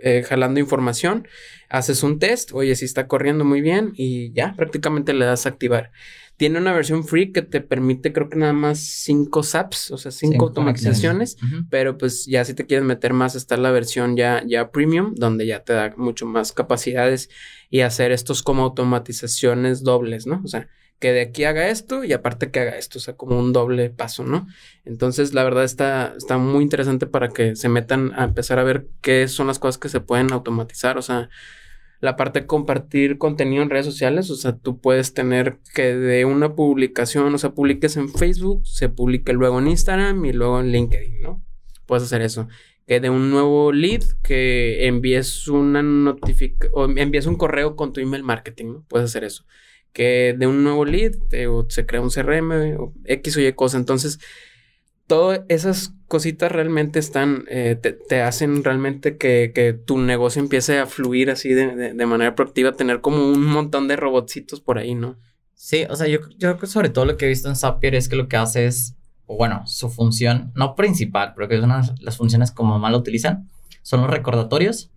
eh, 0.02 0.24
jalando 0.24 0.58
información. 0.58 1.28
Haces 1.68 2.02
un 2.02 2.18
test, 2.18 2.50
oye, 2.52 2.74
si 2.74 2.84
está 2.84 3.06
corriendo 3.06 3.44
muy 3.44 3.60
bien 3.60 3.92
y 3.94 4.32
ya 4.32 4.54
prácticamente 4.56 5.12
le 5.12 5.24
das 5.24 5.46
a 5.46 5.50
activar. 5.50 5.92
Tiene 6.36 6.58
una 6.58 6.72
versión 6.72 7.04
free 7.04 7.32
que 7.32 7.42
te 7.42 7.60
permite, 7.60 8.12
creo 8.12 8.28
que 8.28 8.36
nada 8.36 8.52
más 8.52 8.78
cinco 8.78 9.42
SAPs, 9.42 9.90
o 9.90 9.98
sea, 9.98 10.10
cinco, 10.10 10.46
automatizaciones. 10.46 11.36
Pero 11.70 11.96
pues 11.96 12.26
ya 12.26 12.44
si 12.44 12.54
te 12.54 12.66
quieres 12.66 12.84
meter 12.84 13.12
más, 13.12 13.34
está 13.34 13.56
la 13.56 13.70
versión 13.70 14.16
ya, 14.16 14.42
ya 14.46 14.70
premium, 14.70 15.14
donde 15.14 15.46
ya 15.46 15.64
te 15.64 15.72
da 15.72 15.94
mucho 15.96 16.26
más 16.26 16.52
capacidades 16.52 17.30
y 17.70 17.80
hacer 17.80 18.12
estos 18.12 18.42
como 18.42 18.64
automatizaciones 18.64 19.82
dobles, 19.82 20.26
¿no? 20.26 20.42
O 20.44 20.48
sea, 20.48 20.68
que 20.98 21.12
de 21.12 21.20
aquí 21.22 21.44
haga 21.44 21.68
esto 21.68 22.04
y 22.04 22.12
aparte 22.12 22.50
que 22.50 22.60
haga 22.60 22.78
esto, 22.78 22.98
o 22.98 23.02
sea, 23.02 23.14
como 23.14 23.38
un 23.38 23.52
doble 23.52 23.90
paso, 23.90 24.24
¿no? 24.24 24.46
Entonces, 24.84 25.34
la 25.34 25.44
verdad 25.44 25.64
está, 25.64 26.14
está 26.16 26.38
muy 26.38 26.62
interesante 26.62 27.06
para 27.06 27.28
que 27.28 27.54
se 27.56 27.68
metan 27.68 28.12
a 28.14 28.24
empezar 28.24 28.58
a 28.58 28.64
ver 28.64 28.88
qué 29.02 29.28
son 29.28 29.46
las 29.46 29.58
cosas 29.58 29.78
que 29.78 29.88
se 29.88 30.00
pueden 30.00 30.32
automatizar, 30.32 30.96
o 30.96 31.02
sea, 31.02 31.28
la 32.00 32.16
parte 32.16 32.40
de 32.40 32.46
compartir 32.46 33.18
contenido 33.18 33.62
en 33.62 33.70
redes 33.70 33.86
sociales, 33.86 34.30
o 34.30 34.36
sea, 34.36 34.56
tú 34.56 34.80
puedes 34.80 35.14
tener 35.14 35.58
que 35.74 35.94
de 35.94 36.24
una 36.24 36.54
publicación, 36.54 37.34
o 37.34 37.38
sea, 37.38 37.50
publiques 37.50 37.96
en 37.96 38.08
Facebook, 38.08 38.66
se 38.66 38.88
publique 38.88 39.32
luego 39.32 39.58
en 39.58 39.68
Instagram 39.68 40.24
y 40.24 40.32
luego 40.32 40.60
en 40.60 40.72
LinkedIn, 40.72 41.22
¿no? 41.22 41.42
Puedes 41.86 42.04
hacer 42.04 42.22
eso. 42.22 42.48
Que 42.86 43.00
de 43.00 43.10
un 43.10 43.30
nuevo 43.30 43.72
lead, 43.72 44.02
que 44.22 44.86
envíes 44.86 45.48
una 45.48 46.14
o 46.72 46.84
envíes 46.84 47.26
un 47.26 47.36
correo 47.36 47.74
con 47.76 47.92
tu 47.92 48.00
email 48.00 48.22
marketing, 48.22 48.66
¿no? 48.66 48.84
Puedes 48.88 49.10
hacer 49.10 49.24
eso. 49.24 49.44
Que 49.92 50.36
de 50.38 50.46
un 50.46 50.62
nuevo 50.62 50.84
lead, 50.84 51.14
o 51.48 51.66
se 51.68 51.86
crea 51.86 52.00
un 52.00 52.10
CRM, 52.10 52.76
o 52.78 52.92
X 53.04 53.36
o 53.36 53.40
Y 53.40 53.52
cosa. 53.54 53.78
Entonces, 53.78 54.20
todas 55.06 55.40
esas 55.48 55.94
cositas 56.08 56.52
realmente 56.52 56.98
están, 56.98 57.44
eh, 57.48 57.76
te, 57.76 58.22
hacen 58.22 58.62
realmente 58.62 59.16
que, 59.16 59.78
tu 59.84 59.98
negocio 59.98 60.40
empiece 60.40 60.78
a 60.78 60.86
fluir 60.86 61.30
así 61.30 61.50
de, 61.50 62.06
manera 62.06 62.34
proactiva, 62.34 62.72
tener 62.72 63.00
como 63.00 63.28
un 63.28 63.44
montón 63.44 63.88
de 63.88 63.96
robotcitos 63.96 64.60
por 64.60 64.78
ahí, 64.78 64.94
¿no? 64.94 65.16
Sí, 65.54 65.86
o 65.88 65.96
sea, 65.96 66.06
yo, 66.06 66.20
yo 66.30 66.50
creo 66.50 66.58
que 66.58 66.66
sobre 66.66 66.90
todo 66.90 67.06
lo 67.06 67.16
que 67.16 67.26
he 67.26 67.28
visto 67.28 67.48
en 67.48 67.56
Zapier 67.56 67.94
es 67.94 68.08
que 68.08 68.16
lo 68.16 68.28
que 68.28 68.36
hace 68.36 68.66
es, 68.66 68.96
bueno, 69.26 69.62
su 69.66 69.88
función, 69.88 70.52
no 70.54 70.74
principal, 70.74 71.32
pero 71.34 71.48
que 71.48 71.56
es 71.56 71.62
una 71.62 71.82
de 71.82 71.92
las 72.00 72.16
funciones 72.16 72.52
como 72.52 72.78
más 72.78 72.92
lo 72.92 72.98
utilizan, 72.98 73.48
son 73.82 74.02
los 74.02 74.10
recordatorios 74.10 74.90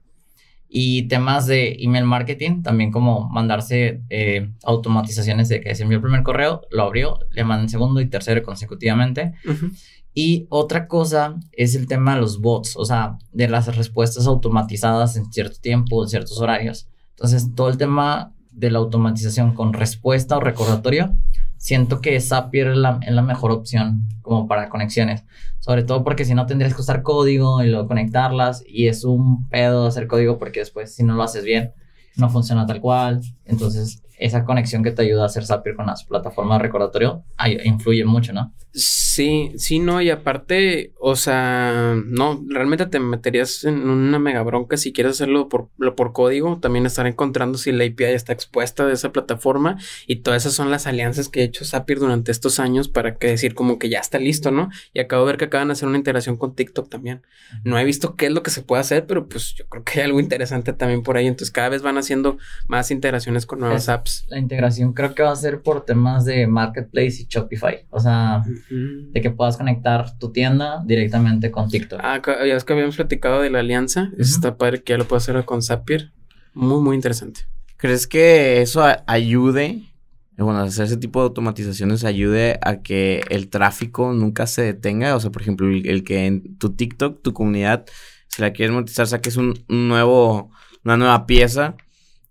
y 0.71 1.07
temas 1.07 1.47
de 1.47 1.77
email 1.79 2.05
marketing, 2.05 2.61
también 2.61 2.91
como 2.91 3.27
mandarse 3.29 4.03
eh, 4.09 4.51
automatizaciones 4.63 5.49
de 5.49 5.61
que 5.61 5.73
se 5.73 5.81
envió 5.81 5.97
el 5.97 6.03
primer 6.03 6.21
correo, 6.21 6.61
lo 6.69 6.83
abrió, 6.83 7.17
le 7.31 7.43
mandan 7.43 7.69
segundo 7.69 7.99
y 8.01 8.05
tercero 8.05 8.43
consecutivamente. 8.43 9.33
Y 10.13 10.45
otra 10.49 10.87
cosa 10.87 11.39
es 11.53 11.73
el 11.73 11.87
tema 11.87 12.13
de 12.13 12.21
los 12.21 12.39
bots, 12.39 12.75
o 12.77 12.85
sea, 12.85 13.17
de 13.31 13.47
las 13.47 13.75
respuestas 13.75 14.27
automatizadas 14.27 15.15
en 15.15 15.31
cierto 15.31 15.59
tiempo, 15.59 16.03
en 16.03 16.09
ciertos 16.09 16.39
horarios. 16.39 16.87
Entonces, 17.11 17.55
todo 17.55 17.69
el 17.69 17.77
tema 17.77 18.33
de 18.51 18.69
la 18.69 18.77
automatización 18.77 19.55
con 19.55 19.73
respuesta 19.73 20.37
o 20.37 20.39
recordatorio, 20.39 21.15
siento 21.59 22.01
que 22.01 22.19
Zapier 22.19 22.69
es 22.69 22.77
la, 22.77 22.99
la 23.07 23.21
mejor 23.21 23.51
opción 23.51 24.07
como 24.23 24.47
para 24.47 24.69
conexiones. 24.69 25.23
Sobre 25.59 25.83
todo 25.83 26.03
porque 26.03 26.25
si 26.25 26.33
no 26.33 26.47
tendrías 26.47 26.73
que 26.73 26.81
usar 26.81 27.03
código 27.03 27.61
y 27.61 27.67
luego 27.67 27.87
conectarlas 27.87 28.63
y 28.65 28.87
es 28.87 29.03
un 29.03 29.47
pedo 29.49 29.85
hacer 29.85 30.07
código 30.07 30.39
porque 30.39 30.61
después 30.61 30.95
si 30.95 31.03
no 31.03 31.15
lo 31.15 31.21
haces 31.21 31.43
bien 31.43 31.73
no 32.19 32.29
funciona 32.29 32.65
tal 32.65 32.81
cual. 32.81 33.21
Entonces 33.49 34.01
esa 34.19 34.43
conexión 34.43 34.83
que 34.83 34.91
te 34.91 35.01
ayuda 35.01 35.23
a 35.23 35.25
hacer 35.27 35.45
Zapier 35.45 35.75
con 35.75 35.87
las 35.87 36.03
plataformas 36.03 36.59
de 36.59 36.63
recordatorio 36.63 37.23
influye 37.63 38.03
mucho, 38.05 38.33
¿no? 38.33 38.53
Sí, 38.71 39.51
sí, 39.57 39.79
no, 39.79 39.99
y 40.01 40.11
aparte, 40.11 40.93
o 40.99 41.15
sea, 41.15 41.95
no, 42.05 42.43
realmente 42.47 42.85
te 42.85 42.99
meterías 42.99 43.63
en 43.63 43.89
una 43.89 44.19
mega 44.19 44.43
bronca 44.43 44.77
si 44.77 44.93
quieres 44.93 45.13
hacerlo 45.13 45.49
por, 45.49 45.69
por 45.95 46.13
código, 46.13 46.59
también 46.59 46.85
estar 46.85 47.07
encontrando 47.07 47.57
si 47.57 47.71
la 47.71 47.85
API 47.85 48.03
está 48.05 48.31
expuesta 48.31 48.85
de 48.85 48.93
esa 48.93 49.11
plataforma 49.11 49.77
y 50.05 50.17
todas 50.17 50.43
esas 50.43 50.53
son 50.53 50.69
las 50.69 50.85
alianzas 50.85 51.29
que 51.29 51.41
ha 51.41 51.45
hecho 51.45 51.65
Zapier 51.65 51.99
durante 51.99 52.31
estos 52.31 52.59
años 52.59 52.89
para 52.89 53.15
que 53.17 53.27
decir 53.27 53.55
como 53.55 53.79
que 53.79 53.89
ya 53.89 53.99
está 53.99 54.19
listo, 54.19 54.51
¿no? 54.51 54.69
Y 54.93 54.99
acabo 54.99 55.25
de 55.25 55.31
ver 55.31 55.37
que 55.37 55.45
acaban 55.45 55.69
de 55.69 55.73
hacer 55.73 55.87
una 55.87 55.97
integración 55.97 56.37
con 56.37 56.53
TikTok 56.53 56.89
también. 56.89 57.23
No 57.63 57.79
he 57.79 57.83
visto 57.83 58.15
qué 58.15 58.27
es 58.27 58.31
lo 58.31 58.43
que 58.43 58.51
se 58.51 58.61
puede 58.61 58.81
hacer, 58.81 59.07
pero 59.07 59.27
pues 59.27 59.55
yo 59.55 59.67
creo 59.67 59.83
que 59.83 59.99
hay 59.99 60.05
algo 60.05 60.19
interesante 60.19 60.73
también 60.73 61.01
por 61.01 61.17
ahí, 61.17 61.25
entonces 61.25 61.51
cada 61.51 61.69
vez 61.69 61.81
van 61.81 61.97
haciendo 61.97 62.37
más 62.67 62.91
integraciones 62.91 63.38
con 63.45 63.59
nuevas 63.59 63.89
apps. 63.89 64.25
La 64.29 64.37
integración 64.37 64.93
creo 64.93 65.13
que 65.13 65.23
va 65.23 65.31
a 65.31 65.35
ser 65.35 65.61
por 65.61 65.85
temas 65.85 66.25
de 66.25 66.47
Marketplace 66.47 67.21
y 67.21 67.27
Shopify, 67.29 67.85
o 67.89 67.99
sea 67.99 68.43
de 68.69 69.21
que 69.21 69.29
puedas 69.31 69.57
conectar 69.57 70.17
tu 70.17 70.31
tienda 70.31 70.83
directamente 70.85 71.51
con 71.51 71.69
TikTok. 71.69 71.99
Ah, 72.03 72.21
ya 72.25 72.55
es 72.55 72.63
que 72.63 72.73
habíamos 72.73 72.95
platicado 72.95 73.41
de 73.41 73.49
la 73.49 73.59
alianza. 73.59 74.11
Está 74.17 74.57
padre 74.57 74.83
que 74.83 74.93
ya 74.93 74.97
lo 74.97 75.05
puedo 75.05 75.17
hacer 75.17 75.43
con 75.45 75.61
Zapier. 75.61 76.11
Muy, 76.53 76.81
muy 76.81 76.95
interesante. 76.95 77.41
¿Crees 77.77 78.07
que 78.07 78.61
eso 78.61 78.83
ayude? 79.07 79.83
Bueno, 80.37 80.59
hacer 80.59 80.85
ese 80.85 80.97
tipo 80.97 81.19
de 81.19 81.27
automatizaciones 81.27 82.03
ayude 82.03 82.59
a 82.61 82.81
que 82.81 83.23
el 83.29 83.49
tráfico 83.49 84.13
nunca 84.13 84.47
se 84.47 84.61
detenga. 84.61 85.15
O 85.15 85.19
sea, 85.19 85.31
por 85.31 85.41
ejemplo, 85.41 85.67
el, 85.67 86.03
que 86.03 86.25
en 86.25 86.57
tu 86.57 86.73
TikTok, 86.73 87.21
tu 87.21 87.33
comunidad, 87.33 87.85
si 88.27 88.41
la 88.41 88.51
quieres 88.51 88.73
monetizar, 88.73 89.07
saques 89.07 89.37
un, 89.37 89.63
un 89.67 89.87
nuevo, 89.87 90.51
una 90.83 90.97
nueva 90.97 91.25
pieza 91.25 91.75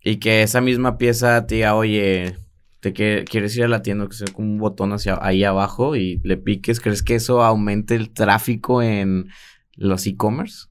y 0.09 0.17
que 0.17 0.43
esa 0.43 0.63
misma 0.63 0.97
pieza 0.97 1.47
te 1.47 1.57
diga, 1.57 1.75
oye, 1.75 2.39
te 2.81 2.95
quieres 2.95 3.55
ir 3.59 3.65
a 3.65 3.69
la 3.69 3.83
tienda 3.83 4.09
que 4.09 4.17
sea 4.17 4.33
con 4.33 4.47
un 4.47 4.59
botón 4.59 4.95
hacia 4.95 5.19
ahí 5.21 5.45
abajo 5.45 5.97
y 5.97 6.19
le 6.25 6.39
piques, 6.39 6.81
¿crees 6.81 7.03
que 7.03 7.17
eso 7.17 7.43
aumente 7.43 7.95
el 7.95 8.11
tráfico 8.11 8.81
en 8.81 9.29
los 9.77 10.07
e-commerce? 10.07 10.69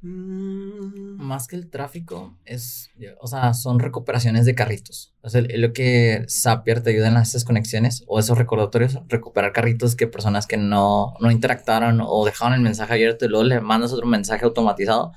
Mm, 0.00 1.22
más 1.22 1.46
que 1.46 1.54
el 1.54 1.70
tráfico, 1.70 2.36
es, 2.44 2.90
o 3.20 3.28
sea, 3.28 3.54
son 3.54 3.78
recuperaciones 3.78 4.44
de 4.44 4.56
carritos. 4.56 5.14
O 5.20 5.28
sea, 5.28 5.40
lo 5.42 5.72
que 5.72 6.26
Zapier 6.28 6.82
te 6.82 6.90
ayuda 6.90 7.08
en 7.08 7.16
esas 7.16 7.44
conexiones 7.44 8.02
o 8.08 8.18
esos 8.18 8.38
recordatorios, 8.38 8.98
recuperar 9.06 9.52
carritos 9.52 9.94
que 9.94 10.08
personas 10.08 10.48
que 10.48 10.56
no, 10.56 11.14
no 11.20 11.30
interactaron 11.30 12.00
o 12.04 12.24
dejaron 12.24 12.54
el 12.54 12.60
mensaje 12.60 12.94
abierto 12.94 13.24
y 13.24 13.28
luego 13.28 13.44
le 13.44 13.60
mandas 13.60 13.92
otro 13.92 14.06
mensaje 14.08 14.44
automatizado. 14.44 15.12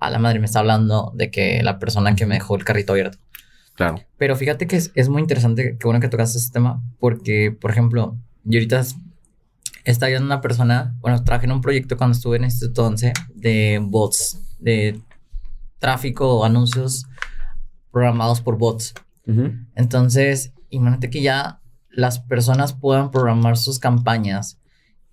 A 0.00 0.10
la 0.10 0.18
madre 0.18 0.38
me 0.38 0.46
está 0.46 0.60
hablando 0.60 1.12
de 1.14 1.30
que 1.30 1.62
la 1.62 1.78
persona 1.78 2.14
que 2.14 2.26
me 2.26 2.34
dejó 2.34 2.56
el 2.56 2.64
carrito 2.64 2.92
abierto. 2.92 3.18
Claro. 3.74 4.00
Pero 4.16 4.36
fíjate 4.36 4.66
que 4.66 4.76
es, 4.76 5.08
muy 5.08 5.20
interesante, 5.20 5.76
qué 5.78 5.86
bueno 5.86 6.00
que 6.00 6.08
tocas 6.08 6.34
este 6.34 6.52
tema, 6.52 6.82
porque, 6.98 7.56
por 7.58 7.70
ejemplo, 7.70 8.16
yo 8.44 8.58
ahorita 8.58 8.82
estaba 9.84 10.08
viendo 10.08 10.26
una 10.26 10.40
persona, 10.40 10.94
bueno, 11.00 11.22
trabajé 11.22 11.46
en 11.46 11.52
un 11.52 11.60
proyecto 11.60 11.96
cuando 11.96 12.16
estuve 12.16 12.38
en 12.38 12.44
Instituto 12.44 12.86
11 12.86 13.12
de 13.34 13.78
bots, 13.82 14.56
de 14.58 15.00
tráfico 15.78 16.38
o 16.38 16.44
anuncios 16.44 17.06
programados 17.92 18.40
por 18.40 18.56
bots. 18.56 18.94
Entonces, 19.74 20.52
imagínate 20.70 21.10
que 21.10 21.20
ya 21.20 21.60
las 21.90 22.20
personas 22.20 22.72
puedan 22.72 23.10
programar 23.10 23.56
sus 23.56 23.78
campañas 23.78 24.58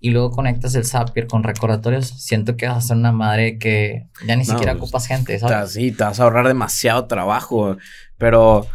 y 0.04 0.10
luego 0.10 0.32
conectas 0.32 0.74
el 0.74 0.84
Zapier 0.84 1.26
con 1.26 1.42
recordatorios, 1.42 2.06
siento 2.06 2.58
que 2.58 2.66
vas 2.66 2.76
a 2.76 2.88
ser 2.88 2.98
una 2.98 3.10
madre 3.10 3.56
que 3.56 4.06
ya 4.26 4.36
ni 4.36 4.44
siquiera 4.44 4.72
pues, 4.72 4.82
ocupas 4.82 5.06
gente, 5.06 5.38
¿sabes? 5.38 5.72
Sí, 5.72 5.92
te 5.92 6.04
vas 6.04 6.20
a 6.20 6.24
ahorrar 6.24 6.46
demasiado 6.46 7.06
trabajo, 7.06 7.78
pero 8.18 8.66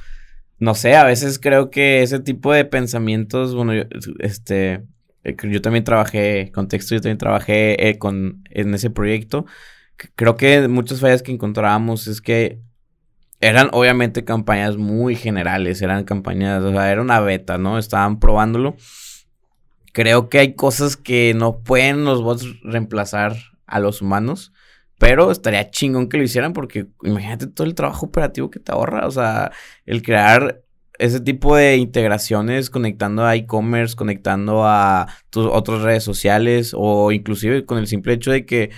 no 0.58 0.74
sé, 0.74 0.96
a 0.96 1.04
veces 1.04 1.38
creo 1.38 1.70
que 1.70 2.02
ese 2.02 2.20
tipo 2.20 2.52
de 2.52 2.65
pensamientos, 2.65 3.54
bueno, 3.54 3.76
yo, 3.76 3.84
este, 4.18 4.82
eh, 5.24 5.36
yo 5.44 5.62
también 5.62 5.84
trabajé 5.84 6.52
con 6.52 6.68
texto, 6.68 6.96
yo 6.96 7.02
también 7.02 7.20
trabajé 7.20 7.89
eh, 7.89 8.00
con, 8.00 8.44
en 8.50 8.74
ese 8.74 8.89
proyecto. 8.89 9.46
Creo 10.15 10.36
que 10.36 10.68
muchas 10.68 11.00
fallas 11.00 11.22
que 11.22 11.32
encontrábamos 11.32 12.08
es 12.08 12.22
que 12.22 12.60
eran 13.39 13.70
obviamente 13.72 14.26
campañas 14.26 14.78
muy 14.78 15.15
generales, 15.15 15.80
eran 15.84 16.06
campañas, 16.06 16.63
o 16.63 16.72
sea, 16.72 16.92
era 16.92 17.04
una 17.04 17.20
beta, 17.20 17.60
¿no? 17.60 17.78
Estaban 17.78 18.20
probándolo. 18.20 18.76
Creo 19.93 20.30
que 20.30 20.39
hay 20.39 20.56
cosas 20.56 20.97
que 20.97 21.34
no 21.36 21.60
pueden 21.60 22.06
los 22.06 22.21
bots 22.21 22.45
reemplazar 22.63 23.36
a 23.65 23.80
los 23.80 24.02
humanos. 24.02 24.52
Pero 24.99 25.32
estaría 25.32 25.71
chingón 25.71 26.10
que 26.10 26.17
lo 26.17 26.23
hicieran 26.23 26.52
porque 26.54 26.88
imagínate 27.04 27.47
todo 27.47 27.65
el 27.65 27.75
trabajo 27.75 28.08
operativo 28.08 28.52
que 28.52 28.60
te 28.60 28.71
ahorra. 28.71 29.08
O 29.08 29.12
sea, 29.12 29.52
el 29.86 30.02
crear 30.02 30.62
ese 30.99 31.21
tipo 31.21 31.56
de 31.56 31.78
integraciones 31.78 32.69
conectando 32.69 33.25
a 33.25 33.36
e-commerce, 33.36 33.95
conectando 33.95 34.65
a 34.65 35.08
tus 35.30 35.45
otras 35.45 35.82
redes 35.82 36.04
sociales 36.04 36.73
o 36.75 37.13
inclusive 37.13 37.65
con 37.65 37.78
el 37.78 37.88
simple 37.88 38.13
hecho 38.13 38.32
de 38.32 38.45
que 38.45 38.71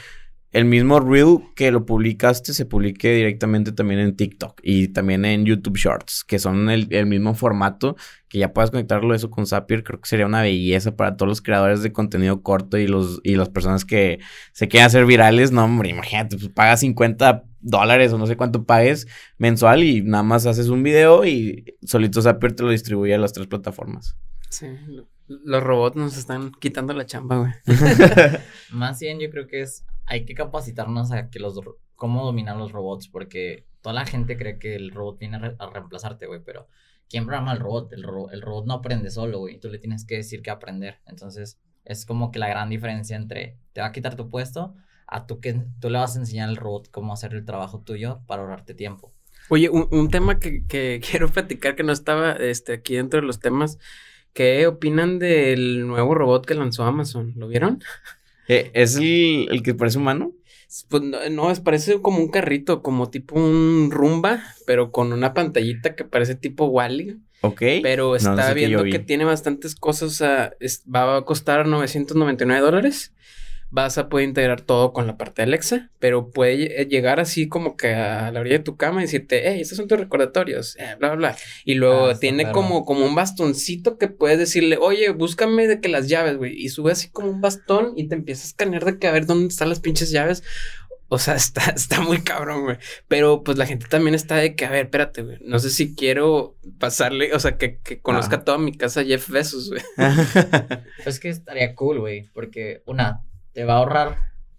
el 0.52 0.66
mismo 0.66 1.00
reel 1.00 1.40
que 1.56 1.72
lo 1.72 1.86
publicaste 1.86 2.54
se 2.54 2.66
publique 2.66 3.14
directamente 3.14 3.72
también 3.72 4.02
en 4.02 4.16
TikTok 4.16 4.60
y 4.62 4.90
también 4.90 5.24
en 5.24 5.46
YouTube 5.46 5.78
Shorts, 5.78 6.26
que 6.26 6.40
son 6.40 6.70
el, 6.70 7.06
mismo 7.06 7.36
formato, 7.36 7.96
que 8.28 8.40
ya 8.40 8.52
puedas 8.52 8.70
conectarlo 8.70 9.16
eso 9.16 9.30
con 9.30 9.48
Zapier, 9.48 9.84
creo 9.84 10.02
que 10.02 10.10
sería 10.10 10.26
una 10.26 10.42
belleza 10.42 10.96
para 10.96 11.16
todos 11.16 11.30
los 11.30 11.42
creadores 11.42 11.84
de 11.84 11.94
contenido 11.94 12.42
corto 12.42 12.78
y 12.78 12.88
los 12.88 13.22
y 13.24 13.36
las 13.36 13.50
personas 13.50 13.86
que 13.86 14.20
se 14.52 14.68
quieren 14.68 14.88
hacer 14.88 15.06
virales, 15.06 15.52
no 15.52 15.64
hombre, 15.64 15.90
imagínate, 15.90 16.38
pues 16.38 16.50
pagas 16.50 16.82
50 16.82 17.46
dólares 17.62 18.12
o 18.12 18.18
no 18.18 18.28
sé 18.28 18.36
cuánto 18.36 18.66
pagues 18.66 19.08
mensual 19.38 19.84
y 19.84 20.02
nada 20.02 20.24
más 20.24 20.46
haces 20.46 20.68
un 20.68 20.84
video 20.84 21.26
y 21.26 21.78
solito 21.86 22.22
Zapier 22.22 22.54
te 22.54 22.64
lo 22.64 22.72
distribuye 22.72 23.16
a 23.16 23.20
las 23.20 23.32
tres 23.32 23.48
plataformas. 23.48 24.18
Sí, 24.50 24.68
los 25.28 25.64
robots 25.64 25.96
nos 25.96 26.18
están 26.18 26.52
quitando 26.52 26.94
la 26.94 27.06
chamba, 27.06 27.38
güey. 27.38 27.54
Más 28.72 29.00
bien 29.00 29.20
yo 29.20 29.30
creo 29.30 29.48
que 29.48 29.62
es, 29.62 29.86
hay 30.06 30.26
que 30.26 30.34
capacitarnos 30.34 31.12
a 31.12 31.30
que 31.30 31.40
los, 31.40 31.60
cómo 31.96 32.26
dominar 32.26 32.58
los 32.58 32.72
robots, 32.72 33.08
porque 33.08 33.66
toda 33.82 33.94
la 33.94 34.06
gente 34.06 34.38
cree 34.38 34.60
que 34.60 34.76
el 34.76 34.92
robot 34.92 35.20
viene 35.20 35.56
a, 35.58 35.70
reemplazarte, 35.70 36.28
güey, 36.28 36.42
pero 36.44 36.68
¿quién 37.10 37.26
programa 37.26 37.54
el 37.54 37.60
robot? 37.60 37.94
El, 37.94 38.06
el 38.32 38.42
robot 38.42 38.66
no 38.66 38.74
aprende 38.76 39.10
solo, 39.10 39.40
güey, 39.40 39.60
tú 39.60 39.70
le 39.70 39.80
tienes 39.80 40.06
que 40.06 40.18
decir 40.18 40.42
que 40.42 40.52
aprender. 40.52 41.00
Entonces, 41.06 41.60
es 41.86 42.06
como 42.06 42.32
que 42.32 42.40
la 42.40 42.50
gran 42.50 42.70
diferencia 42.70 43.16
entre 43.16 43.58
te 43.74 43.82
va 43.82 43.88
a 43.88 43.92
quitar 43.92 44.16
tu 44.16 44.30
puesto 44.30 44.76
a 45.08 45.28
tú 45.28 45.40
que 45.40 45.62
tú 45.80 45.90
le 45.90 46.00
vas 46.00 46.16
a 46.16 46.20
enseñar 46.20 46.50
al 46.50 46.56
robot 46.56 46.90
cómo 46.90 47.14
hacer 47.14 47.34
el 47.34 47.46
trabajo 47.46 47.82
tuyo 47.82 48.22
para 48.28 48.42
ahorrarte 48.42 48.74
tiempo. 48.74 49.14
Oye, 49.50 49.70
un, 49.70 49.88
un 49.92 50.10
tema 50.10 50.40
que, 50.40 50.66
que, 50.68 51.02
quiero 51.10 51.30
platicar 51.30 51.76
que 51.76 51.84
no 51.84 51.92
estaba 51.92 52.34
este, 52.34 52.74
aquí 52.74 52.96
dentro 52.96 53.20
de 53.20 53.28
los 53.28 53.40
temas 53.40 53.78
¿Qué 54.34 54.66
opinan 54.66 55.20
del 55.20 55.86
nuevo 55.88 56.16
robot 56.16 56.46
que 56.46 56.56
lanzó 56.56 56.86
Amazon? 56.86 57.34
¿Lo 57.36 57.48
vieron? 57.48 57.84
Eh, 58.52 58.70
¿Es 58.74 58.98
el, 58.98 59.62
que 59.64 59.74
parece 59.74 59.98
humano? 59.98 60.34
Pues 60.90 61.04
no, 61.32 61.52
es, 61.52 61.62
parece 61.62 62.02
como 62.02 62.20
un 62.20 62.30
carrito, 62.30 62.82
como 62.82 63.10
tipo 63.10 63.36
un 63.36 63.90
rumba, 63.92 64.44
pero 64.66 64.92
con 64.92 65.14
una 65.14 65.34
pantallita 65.34 65.96
que 65.96 66.04
parece 66.04 66.36
tipo 66.36 66.66
Wally. 66.66 67.18
Ok. 67.42 67.62
Pero 67.82 68.16
está 68.16 68.54
viendo 68.54 68.84
que, 68.84 69.00
tiene 69.00 69.24
bastantes 69.24 69.76
cosas, 69.76 70.10
o 70.10 70.14
sea, 70.14 70.54
va 70.94 71.18
a 71.18 71.22
costar 71.24 71.66
999 71.66 72.62
dólares 72.62 73.14
vas 73.72 73.98
a 73.98 74.10
poder 74.10 74.28
integrar 74.28 74.62
todo 74.62 74.92
con 74.92 75.08
la 75.08 75.18
parte 75.18 75.42
de 75.42 75.48
Alexa, 75.48 75.90
pero 75.98 76.30
puede 76.30 76.86
llegar 76.88 77.22
así 77.22 77.48
como 77.48 77.78
que 77.78 77.94
a 77.94 78.32
la 78.32 78.42
orilla 78.42 78.58
de 78.58 78.64
tu 78.64 78.76
cama 78.76 79.00
y 79.00 79.06
decirte, 79.06 79.50
hey, 79.50 79.62
estos 79.62 79.78
son 79.78 79.88
tus 79.88 79.98
recordatorios, 79.98 80.76
eh, 80.78 80.96
bla, 81.00 81.10
bla, 81.10 81.16
bla. 81.16 81.38
Y 81.64 81.76
luego 81.76 82.08
ah, 82.08 82.20
tiene 82.20 82.52
como, 82.52 82.86
como 82.86 83.06
un 83.06 83.16
bastoncito 83.16 83.98
que 83.98 84.10
puedes 84.10 84.38
decirle, 84.38 84.78
oye, 84.80 85.10
búscame 85.12 85.68
de 85.68 85.80
que 85.80 85.88
las 85.88 86.10
llaves, 86.10 86.38
güey. 86.38 86.54
Y 86.54 86.70
sube 86.70 86.92
así 86.92 87.10
como 87.10 87.30
un 87.30 87.40
bastón 87.40 87.94
y 87.96 88.10
te 88.10 88.16
empieza 88.16 88.44
a 88.44 88.48
escanear 88.48 88.84
de 88.84 89.00
que 89.00 89.08
a 89.08 89.12
ver 89.12 89.26
dónde 89.26 89.48
están 89.48 89.70
las 89.70 89.80
pinches 89.80 90.12
llaves. 90.12 90.44
O 91.08 91.18
sea, 91.18 91.36
está, 91.36 91.72
está 91.72 92.02
muy 92.02 92.22
cabrón, 92.22 92.64
güey. 92.64 92.78
Pero 93.08 93.44
pues 93.44 93.58
la 93.58 93.66
gente 93.66 93.88
también 93.88 94.16
está 94.16 94.36
de 94.36 94.54
que, 94.56 94.66
a 94.66 94.70
ver, 94.70 94.86
espérate, 94.86 95.22
güey. 95.22 95.38
No 95.42 95.60
sé 95.60 95.70
si 95.70 95.96
quiero 95.96 96.58
pasarle, 96.78 97.34
o 97.34 97.40
sea, 97.40 97.58
que, 97.58 97.80
que 97.80 98.02
conozca 98.02 98.44
toda 98.44 98.58
mi 98.58 98.76
casa 98.76 99.06
Jeff 99.06 99.30
Bezos, 99.30 99.70
güey. 99.70 99.82
es 101.06 101.22
que 101.22 101.30
estaría 101.30 101.74
cool, 101.74 102.00
güey. 102.00 102.30
Porque, 102.34 102.82
una, 102.86 103.22
te 103.54 103.64
va 103.66 103.74
a 103.74 103.78
ahorrar. 103.78 104.18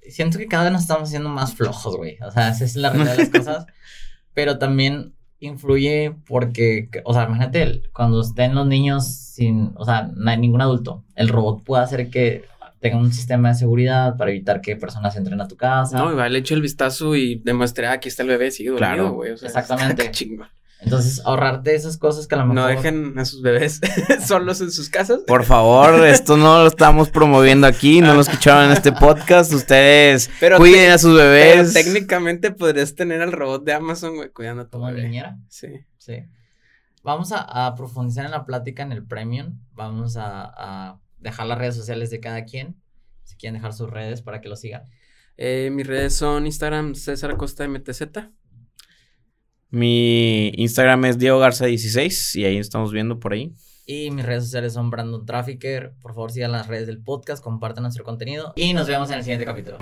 Siento 0.08 0.38
que 0.38 0.48
cada 0.48 0.64
vez 0.64 0.72
nos 0.72 0.82
estamos 0.82 1.08
haciendo 1.08 1.28
más 1.28 1.54
flojos, 1.54 1.96
güey. 1.96 2.18
O 2.26 2.30
sea, 2.30 2.48
esa 2.48 2.64
es 2.64 2.76
la 2.76 2.90
realidad 2.90 3.16
de 3.16 3.18
las 3.18 3.30
cosas. 3.30 3.66
Pero 4.34 4.58
también 4.58 5.14
influye 5.38 6.14
porque, 6.26 6.88
o 7.04 7.12
sea, 7.12 7.24
imagínate, 7.24 7.82
cuando 7.92 8.20
estén 8.20 8.54
los 8.54 8.66
niños 8.66 9.06
sin, 9.06 9.72
o 9.76 9.84
sea, 9.84 10.10
no 10.14 10.30
hay 10.30 10.38
ningún 10.38 10.60
adulto, 10.60 11.04
el 11.16 11.28
robot 11.28 11.64
puede 11.64 11.82
hacer 11.82 12.10
que 12.10 12.44
tenga 12.80 12.96
un 12.96 13.12
sistema 13.12 13.48
de 13.48 13.54
seguridad 13.54 14.16
para 14.16 14.30
evitar 14.30 14.60
que 14.60 14.76
personas 14.76 15.16
entren 15.16 15.40
a 15.40 15.48
tu 15.48 15.56
casa. 15.56 15.96
No, 15.96 16.26
y 16.26 16.30
le 16.30 16.38
echo 16.38 16.54
el 16.54 16.62
vistazo 16.62 17.14
y 17.14 17.36
demuestre, 17.44 17.86
ah, 17.86 17.92
aquí 17.92 18.08
está 18.08 18.22
el 18.22 18.28
bebé, 18.28 18.50
sigue 18.50 18.70
dormido, 18.70 18.88
claro, 18.88 19.12
güey. 19.12 19.32
O 19.32 19.36
sea, 19.36 19.48
exactamente. 19.48 20.10
Entonces, 20.84 21.22
ahorrarte 21.24 21.74
esas 21.74 21.96
cosas 21.96 22.26
que 22.26 22.34
a 22.34 22.38
lo 22.38 22.46
mejor... 22.46 22.54
No 22.56 22.66
dejen 22.66 23.18
a 23.18 23.24
sus 23.24 23.40
bebés 23.40 23.80
solos 24.26 24.60
en 24.60 24.70
sus 24.70 24.88
casas. 24.88 25.20
Por 25.26 25.44
favor, 25.44 26.04
esto 26.06 26.36
no 26.36 26.58
lo 26.58 26.66
estamos 26.66 27.08
promoviendo 27.08 27.66
aquí, 27.66 28.00
no 28.00 28.14
lo 28.14 28.20
escucharon 28.20 28.66
en 28.66 28.72
este 28.72 28.92
podcast. 28.92 29.52
Ustedes 29.52 30.28
cuiden 30.56 30.90
a 30.90 30.98
sus 30.98 31.16
bebés. 31.16 31.72
Pero 31.72 31.84
técnicamente 31.84 32.50
podrías 32.50 32.94
tener 32.94 33.22
al 33.22 33.32
robot 33.32 33.64
de 33.64 33.74
Amazon, 33.74 34.16
güey, 34.16 34.30
cuidando 34.30 34.62
a 34.62 34.68
tu 34.68 34.82
bebé. 34.82 35.04
niñera? 35.04 35.38
Sí. 35.48 35.68
Sí. 35.98 36.24
Vamos 37.04 37.32
a, 37.32 37.74
profundizar 37.76 38.24
en 38.24 38.32
la 38.32 38.44
plática 38.44 38.82
en 38.82 38.92
el 38.92 39.04
Premium. 39.04 39.60
Vamos 39.72 40.16
a, 40.18 40.98
dejar 41.18 41.46
las 41.46 41.58
redes 41.58 41.76
sociales 41.76 42.10
de 42.10 42.18
cada 42.18 42.44
quien. 42.44 42.76
Si 43.22 43.36
quieren 43.36 43.54
dejar 43.54 43.72
sus 43.72 43.88
redes 43.88 44.20
para 44.20 44.40
que 44.40 44.48
lo 44.48 44.56
sigan. 44.56 44.82
Eh, 45.36 45.70
mis 45.72 45.86
redes 45.86 46.14
son 46.14 46.44
Instagram 46.46 46.96
César 46.96 47.30
Acosta 47.30 47.66
MTZ. 47.66 48.02
Mi 49.72 50.52
Instagram 50.58 51.06
es 51.06 51.18
Diego 51.18 51.40
Garza16 51.40 52.38
y 52.38 52.44
ahí 52.44 52.58
estamos 52.58 52.92
viendo 52.92 53.18
por 53.18 53.32
ahí. 53.32 53.54
Y 53.86 54.10
mis 54.10 54.24
redes 54.24 54.44
sociales 54.44 54.74
son 54.74 54.90
Brandon 54.90 55.24
Trafficker. 55.24 55.94
Por 56.02 56.12
favor, 56.12 56.30
sigan 56.30 56.52
las 56.52 56.66
redes 56.66 56.86
del 56.86 57.02
podcast, 57.02 57.42
compartan 57.42 57.82
nuestro 57.82 58.04
contenido 58.04 58.52
y 58.54 58.74
nos 58.74 58.86
vemos 58.86 59.10
en 59.10 59.16
el 59.16 59.22
siguiente 59.22 59.46
capítulo. 59.46 59.78